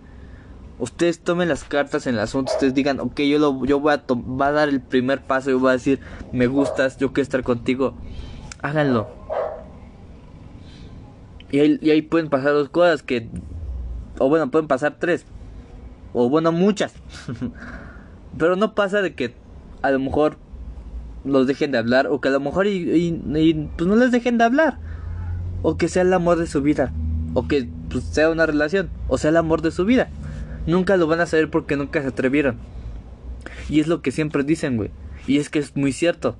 [0.78, 4.02] Ustedes tomen las cartas en el asunto, ustedes digan, ok, yo, lo, yo voy, a
[4.12, 6.00] va a dar el primer paso, yo voy a decir,
[6.32, 7.94] me gustas, yo quiero estar contigo.
[8.60, 9.08] Háganlo.
[11.50, 13.30] Y ahí, y ahí pueden pasar dos cosas que...
[14.18, 15.24] O bueno, pueden pasar tres
[16.18, 16.94] o bueno, muchas.
[18.38, 19.34] Pero no pasa de que
[19.82, 20.38] a lo mejor
[21.26, 23.12] los dejen de hablar o que a lo mejor y,
[23.76, 24.78] pues no les dejen de hablar.
[25.60, 26.90] O que sea el amor de su vida.
[27.34, 28.88] O que pues, sea una relación.
[29.08, 30.08] O sea el amor de su vida.
[30.66, 32.56] Nunca lo van a saber porque nunca se atrevieron.
[33.68, 34.90] Y es lo que siempre dicen, güey.
[35.26, 36.38] Y es que es muy cierto.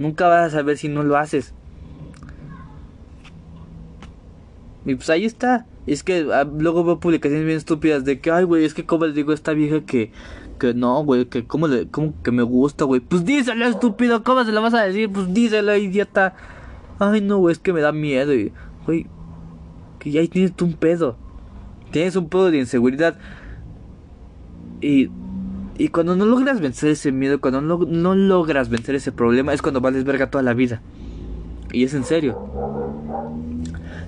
[0.00, 1.54] Nunca vas a saber si no lo haces.
[4.84, 5.66] Y pues ahí está.
[5.88, 9.06] Es que ah, luego veo publicaciones bien estúpidas de que, ay, güey, es que como
[9.06, 10.12] le digo a esta vieja que,
[10.58, 13.00] que no, güey, que como le, como que me gusta, güey.
[13.00, 15.10] Pues díselo, estúpido, ¿cómo se lo vas a decir?
[15.10, 16.34] Pues díselo, idiota.
[16.98, 18.52] Ay, no, güey, es que me da miedo, y,
[18.84, 19.06] güey,
[19.98, 21.16] que ya tienes tú un pedo.
[21.90, 23.16] Tienes un pedo de inseguridad.
[24.82, 25.08] Y,
[25.78, 29.62] y cuando no logras vencer ese miedo, cuando no, no logras vencer ese problema, es
[29.62, 30.82] cuando vales verga toda la vida.
[31.72, 32.77] Y es en serio.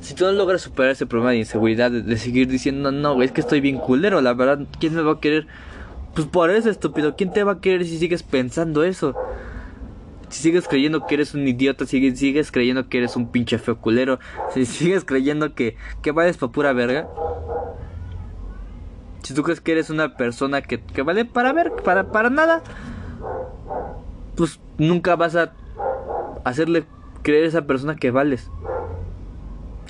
[0.01, 3.32] Si tú no logras superar ese problema de inseguridad, de, seguir diciendo, no, güey, es
[3.32, 5.46] que estoy bien culero, la verdad, ¿quién me va a querer?
[6.14, 9.14] Pues por eso, estúpido, ¿quién te va a querer si sigues pensando eso?
[10.30, 13.76] Si sigues creyendo que eres un idiota, si sigues creyendo que eres un pinche feo
[13.76, 14.18] culero,
[14.55, 17.07] si sigues creyendo que, que vales pa' pura verga.
[19.22, 22.62] Si tú crees que eres una persona que, que vale para ver, para, para nada,
[24.34, 25.53] pues nunca vas a
[26.44, 26.84] hacerle
[27.22, 28.51] creer a esa persona que vales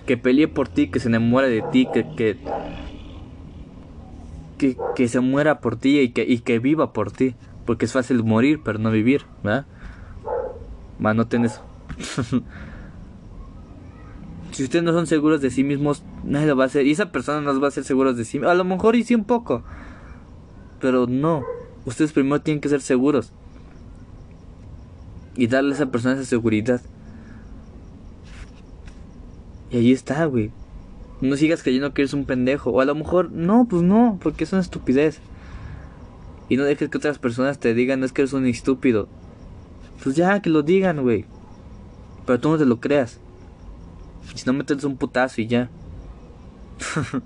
[0.07, 2.39] que pelee por ti, que se enamore de ti, que, que,
[4.59, 7.35] que, que se muera por ti y que, y que viva por ti.
[7.67, 9.67] Porque es fácil morir, pero no vivir, ¿verdad?
[11.05, 11.63] Va, noten eso.
[14.53, 16.87] si ustedes no son seguros de sí mismos, nadie lo va a hacer.
[16.87, 19.25] Y esa persona no va a ser seguros de sí A lo mejor y un
[19.25, 19.63] poco.
[20.81, 21.45] Pero no.
[21.85, 23.33] Ustedes primero tienen que ser seguros.
[25.37, 26.81] Y darle a esa persona esa seguridad.
[29.71, 30.51] Y ahí está, güey.
[31.21, 32.71] No sigas creyendo que eres un pendejo.
[32.71, 35.21] O a lo mejor, no, pues no, porque es una estupidez.
[36.49, 39.09] Y no dejes que otras personas te digan, es que eres un estúpido.
[40.03, 41.27] Pues ya, que lo digan, güey.
[42.27, 43.21] Pero tú no te lo creas.
[44.35, 45.71] Si no metes un putazo y ya.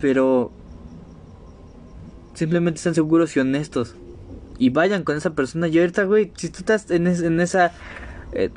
[0.00, 0.52] Pero
[2.34, 3.96] simplemente están seguros y honestos.
[4.58, 5.68] Y vayan con esa persona.
[5.68, 7.72] Y ahorita, güey, si tú estás en, en esa...
[8.32, 8.50] Eh,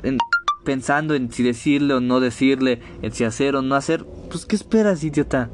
[0.64, 4.56] pensando en si decirle o no decirle, en si hacer o no hacer, pues ¿qué
[4.56, 5.48] esperas, idiota?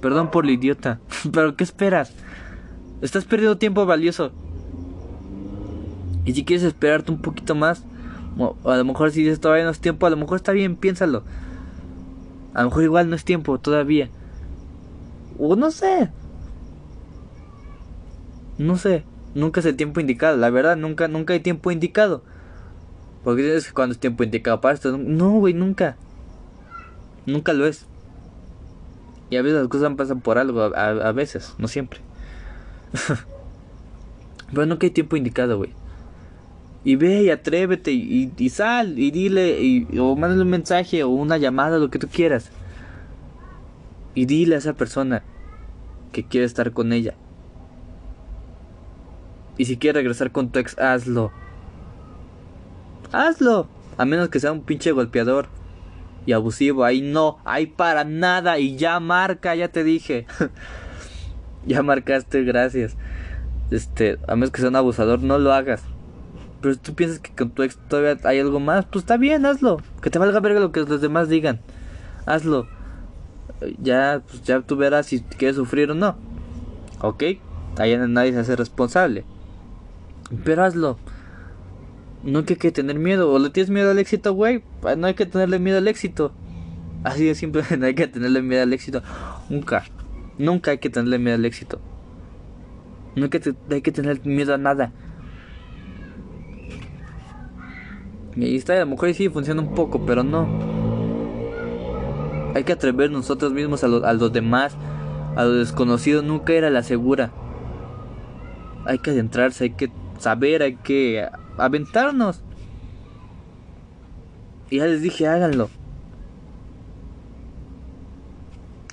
[0.00, 1.00] Perdón por lo idiota,
[1.32, 2.12] pero ¿qué esperas?
[3.02, 4.32] Estás perdiendo tiempo valioso.
[6.24, 7.84] Y si quieres esperarte un poquito más,
[8.64, 11.22] a lo mejor si dices todavía no es tiempo, a lo mejor está bien, piénsalo.
[12.52, 14.08] A lo mejor igual no es tiempo todavía.
[15.38, 16.10] O no sé.
[18.58, 19.04] No sé.
[19.34, 20.38] Nunca es el tiempo indicado.
[20.38, 22.22] La verdad, nunca, nunca hay tiempo indicado.
[23.26, 24.96] Porque que cuando es tiempo indicado para esto.
[24.96, 25.96] No, güey, nunca.
[27.26, 27.84] Nunca lo es.
[29.30, 31.98] Y a veces las cosas pasan por algo, a, veces, no siempre.
[34.54, 35.72] Pero nunca hay tiempo indicado, güey.
[36.84, 41.08] Y ve y atrévete y, y, sal y dile y, o mándale un mensaje o
[41.08, 42.52] una llamada, lo que tú quieras.
[44.14, 45.24] Y dile a esa persona
[46.12, 47.14] que quiere estar con ella.
[49.58, 51.32] Y si quiere regresar con tu ex, hazlo.
[53.12, 53.68] Hazlo.
[53.98, 55.48] A menos que sea un pinche golpeador
[56.26, 56.84] y abusivo.
[56.84, 58.58] Ahí no, ahí para nada.
[58.58, 60.26] Y ya marca, ya te dije.
[61.66, 62.96] ya marcaste, gracias.
[63.70, 65.82] Este, a menos que sea un abusador, no lo hagas.
[66.60, 69.46] Pero si tú piensas que con tu ex todavía hay algo más, pues está bien,
[69.46, 69.80] hazlo.
[70.02, 71.60] Que te valga verga lo que los demás digan.
[72.26, 72.68] Hazlo.
[73.80, 76.16] Ya, pues ya tú verás si quieres sufrir o no.
[77.00, 77.22] ¿Ok?
[77.78, 79.24] Ahí nadie se hace responsable.
[80.44, 80.98] Pero hazlo.
[82.22, 83.32] No hay que tener miedo.
[83.32, 84.62] O le tienes miedo al éxito, güey.
[84.96, 86.32] No hay que tenerle miedo al éxito.
[87.04, 89.02] Así de simple, no hay que tenerle miedo al éxito.
[89.48, 89.84] Nunca.
[90.38, 91.80] Nunca hay que tenerle miedo al éxito.
[93.14, 94.92] No hay que, hay que tener miedo a nada.
[98.34, 100.46] Y ahí está, a lo mejor sí funciona un poco, pero no.
[102.54, 104.76] Hay que atrever nosotros mismos a, a los demás,
[105.36, 107.30] a lo desconocido, nunca era la segura.
[108.84, 111.26] Hay que adentrarse, hay que saber, hay que
[111.58, 112.42] aventarnos.
[114.70, 115.70] Y ya les dije, háganlo.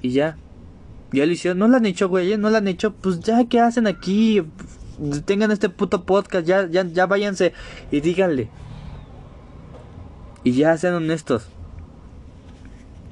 [0.01, 0.38] Y ya.
[1.11, 1.59] Ya lo hicieron.
[1.59, 2.38] No lo han hecho, güey.
[2.38, 2.93] No lo han hecho.
[2.93, 4.43] Pues ya, ¿qué hacen aquí?
[5.26, 6.45] Tengan este puto podcast.
[6.45, 7.53] Ya, ya, ya váyanse
[7.91, 8.49] y díganle.
[10.43, 11.47] Y ya sean honestos.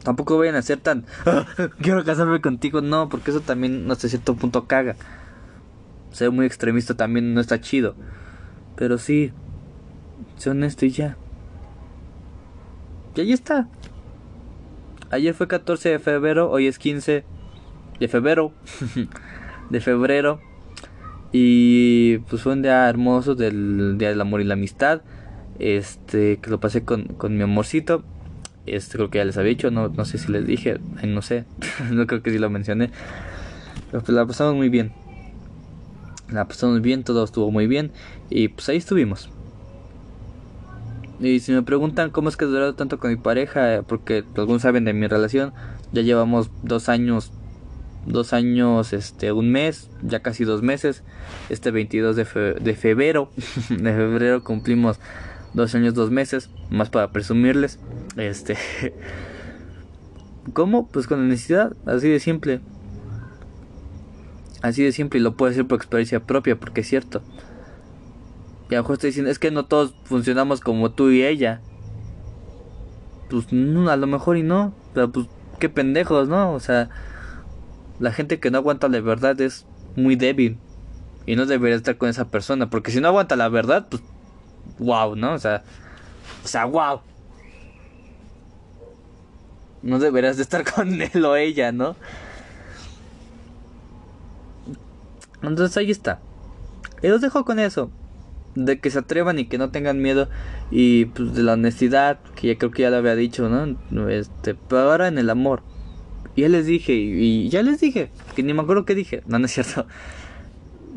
[0.04, 1.06] Tampoco vayan a ser tan.
[1.82, 2.82] Quiero casarme contigo.
[2.82, 4.96] No, porque eso también hasta cierto punto caga.
[6.12, 7.96] Ser muy extremista también no está chido.
[8.76, 9.32] Pero sí,
[10.42, 11.18] sé honesto y ya.
[13.16, 13.68] Y ahí está.
[15.12, 17.24] Ayer fue 14 de febrero, hoy es 15
[18.00, 18.52] de febrero.
[19.70, 20.42] de febrero.
[21.32, 25.02] Y pues fue un día hermoso del Día del Amor y la Amistad.
[25.60, 28.04] Este, que lo pasé con, con mi amorcito.
[28.66, 31.46] Este, creo que ya les había dicho, no, no sé si les dije, no sé,
[31.92, 32.90] no creo que sí lo mencioné.
[33.92, 34.92] Pero pues la pasamos muy bien.
[36.32, 37.92] La pasamos bien, todo estuvo muy bien.
[38.30, 39.30] Y pues ahí estuvimos.
[41.22, 44.64] Y si me preguntan cómo es que he durado tanto con mi pareja, porque algunos
[44.64, 45.54] saben de mi relación,
[45.92, 47.32] ya llevamos dos años,
[48.08, 51.04] dos años, este, un mes, ya casi dos meses.
[51.50, 52.24] Este 22 de,
[52.60, 53.30] de febrero,
[53.70, 55.00] de febrero cumplimos
[55.54, 57.78] dos años, dos meses, más para presumirles.
[58.18, 58.58] Este,
[60.54, 60.88] ¿cómo?
[60.88, 62.62] Pues con la necesidad, así de simple.
[64.64, 67.22] Así de simple y lo puedo decir por experiencia propia, porque es cierto.
[68.72, 71.60] Y a lo mejor estoy diciendo, es que no todos funcionamos como tú y ella.
[73.30, 74.74] Pues no, a lo mejor y no.
[74.94, 75.28] Pero pues
[75.60, 76.54] qué pendejos, ¿no?
[76.54, 76.90] O sea,
[78.00, 79.66] la gente que no aguanta la verdad es
[79.98, 80.58] muy débil.
[81.26, 82.70] Y no debería estar con esa persona.
[82.70, 84.02] Porque si no aguanta la verdad, pues
[84.80, 85.34] wow, ¿no?
[85.34, 85.64] O sea,
[86.42, 87.02] o sea, wow.
[89.82, 91.98] No deberías de estar con él o ella, ¿no?
[95.44, 96.22] Entonces ahí está.
[97.04, 97.92] Y los dejo con eso.
[98.56, 100.30] De que se atrevan y que no tengan miedo.
[100.72, 104.10] Y pues de la honestidad, que ya creo que ya lo había dicho, ¿no?
[104.10, 105.64] Este, pero ahora en el amor.
[106.36, 109.22] Y ya les dije, y, ya les dije, que ni me acuerdo qué dije.
[109.28, 109.86] No, no es cierto.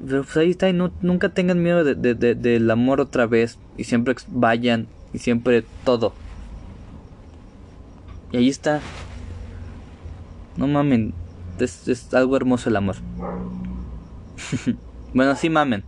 [0.06, 3.58] Pero pues ahí está, y no, nunca tengan miedo de, de, del amor otra vez.
[3.76, 6.12] Y siempre vayan, y siempre todo.
[8.32, 8.80] Y ahí está.
[10.56, 11.14] No mamen,
[11.58, 12.96] es, es algo hermoso el amor.
[15.14, 15.84] bueno, sí mamen.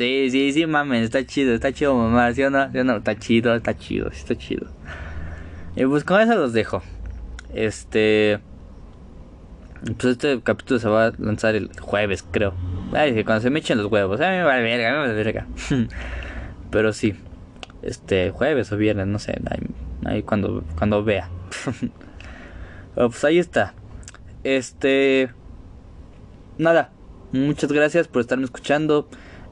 [0.00, 2.68] Sí, sí, sí mamen, está chido, está chido mamá, ¿sí o no?
[2.68, 2.96] no?
[2.96, 4.66] Está chido, está chido, está chido.
[5.76, 6.82] Y pues con eso los dejo.
[7.52, 8.40] Este...
[9.98, 12.54] Pues este capítulo se va a lanzar el jueves, creo.
[12.94, 14.22] Ay, cuando se me echen los huevos.
[14.22, 15.46] Ay, me vale verga, me vale verga.
[16.70, 17.14] Pero sí.
[17.82, 19.38] Este, jueves o viernes, no sé.
[20.06, 21.28] Ahí, cuando, cuando vea.
[22.94, 23.74] pues ahí está.
[24.44, 25.28] Este.
[26.56, 26.90] Nada.
[27.32, 29.06] Muchas gracias por estarme escuchando.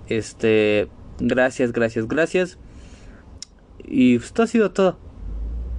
[0.09, 0.89] Este.
[1.21, 2.59] Gracias, gracias, gracias.
[3.85, 4.99] Y esto ha sido todo.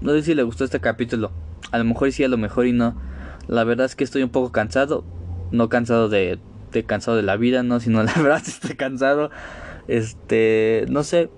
[0.01, 1.31] No sé si le gustó este capítulo.
[1.71, 2.95] A lo mejor sí, a lo mejor y no.
[3.47, 5.03] La verdad es que estoy un poco cansado.
[5.51, 6.39] No cansado de,
[6.71, 9.31] de cansado de la vida, no, sino la verdad estoy cansado.
[9.87, 11.29] Este, no sé.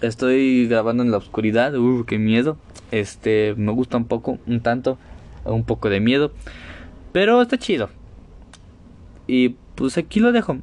[0.00, 1.74] Estoy grabando en la oscuridad.
[1.76, 2.56] Uh, qué miedo.
[2.90, 4.98] Este, me gusta un poco, un tanto,
[5.44, 6.32] un poco de miedo.
[7.12, 7.90] Pero está chido.
[9.26, 10.58] Y pues aquí lo dejo.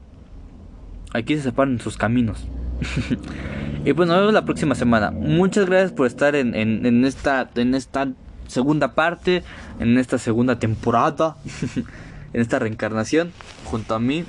[1.14, 2.46] Aquí se separan sus caminos.
[3.86, 5.12] y pues nos vemos la próxima semana.
[5.12, 8.10] Muchas gracias por estar en, en, esta, en esta
[8.48, 9.44] segunda parte,
[9.80, 11.38] en esta segunda temporada,
[12.34, 13.32] en esta reencarnación,
[13.66, 14.26] junto a mí.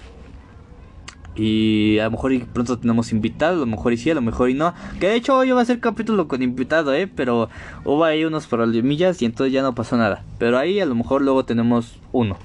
[1.37, 4.51] Y a lo mejor pronto tenemos invitados, a lo mejor y sí, a lo mejor
[4.51, 4.75] y no.
[4.99, 7.07] Que de hecho hoy va a ser capítulo con invitado, eh.
[7.07, 7.49] Pero
[7.85, 10.25] hubo ahí unos problemillas y entonces ya no pasó nada.
[10.39, 12.37] Pero ahí a lo mejor luego tenemos uno.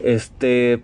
[0.00, 0.82] Este.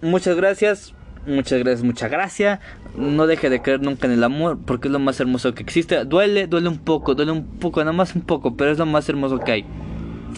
[0.00, 0.94] Muchas gracias.
[1.26, 2.60] Muchas gracias, muchas gracias.
[2.96, 6.04] No deje de creer nunca en el amor, porque es lo más hermoso que existe.
[6.04, 9.08] Duele, duele un poco, duele un poco, nada más un poco, pero es lo más
[9.08, 9.64] hermoso que hay.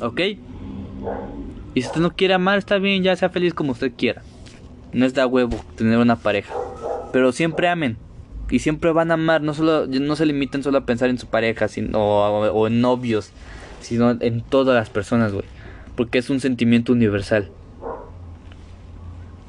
[0.03, 0.20] ¿Ok?
[1.74, 4.22] Y si usted no quiere amar, está bien, ya sea feliz como usted quiera.
[4.93, 6.55] No es de huevo tener una pareja.
[7.12, 7.97] Pero siempre amen.
[8.51, 9.41] Y siempre van a amar.
[9.41, 12.80] No, solo, no se limiten solo a pensar en su pareja sino, o, o en
[12.80, 13.30] novios.
[13.80, 15.47] Sino en todas las personas, güey.
[15.97, 17.51] Porque es un sentimiento universal.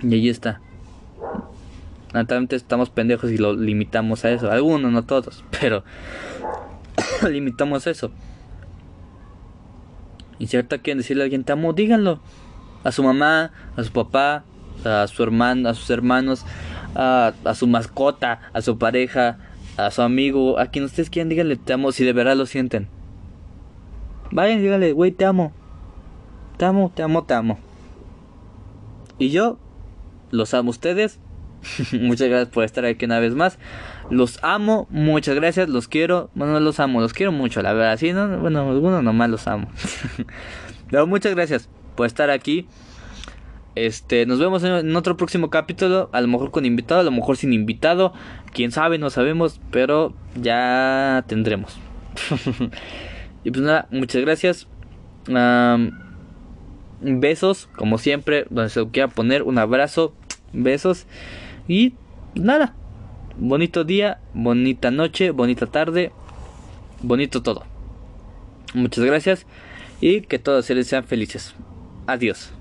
[0.02, 0.62] Y ahí está.
[2.16, 4.50] Naturalmente estamos pendejos y lo limitamos a eso.
[4.50, 5.84] Algunos, no todos, pero
[7.30, 8.10] limitamos eso.
[10.40, 12.22] Y si quieren decirle a alguien te amo, díganlo.
[12.86, 14.46] A su mamá, a su papá,
[14.86, 16.46] a su hermano, a sus hermanos,
[16.96, 19.38] a, su mascota, a su pareja,
[19.76, 22.88] a su amigo, a quien ustedes quieran, díganle te amo si de verdad lo sienten.
[24.32, 25.52] Vayan, díganle, güey, te amo.
[26.56, 27.60] Te amo, te amo, te amo.
[29.20, 29.58] Y yo
[30.32, 31.20] los amo ustedes
[32.02, 33.58] muchas gracias por estar aquí una vez más.
[34.10, 36.30] Los amo, muchas gracias, los quiero.
[36.36, 37.98] Bueno, los amo, los quiero mucho, la verdad.
[37.98, 39.70] Sí, no, bueno, algunos nomás los amo.
[40.90, 42.68] Pero muchas gracias por estar aquí.
[43.76, 46.10] Este, nos vemos en, otro próximo capítulo.
[46.14, 48.14] A lo mejor con invitado, a lo mejor sin invitado.
[48.54, 49.60] Quién sabe, no sabemos.
[49.72, 51.78] Pero ya tendremos.
[53.44, 54.68] y pues nada, muchas gracias.
[57.02, 59.44] besos, como siempre, donde se lo quiera poner.
[59.44, 60.14] Un abrazo,
[60.54, 61.08] besos.
[61.68, 61.94] Y
[62.36, 62.76] nada,
[63.38, 66.12] bonito día, bonita noche, bonita tarde,
[67.02, 67.64] bonito todo.
[68.74, 69.46] Muchas gracias
[70.02, 71.56] y que todos seres sean felices.
[72.08, 72.52] Adiós.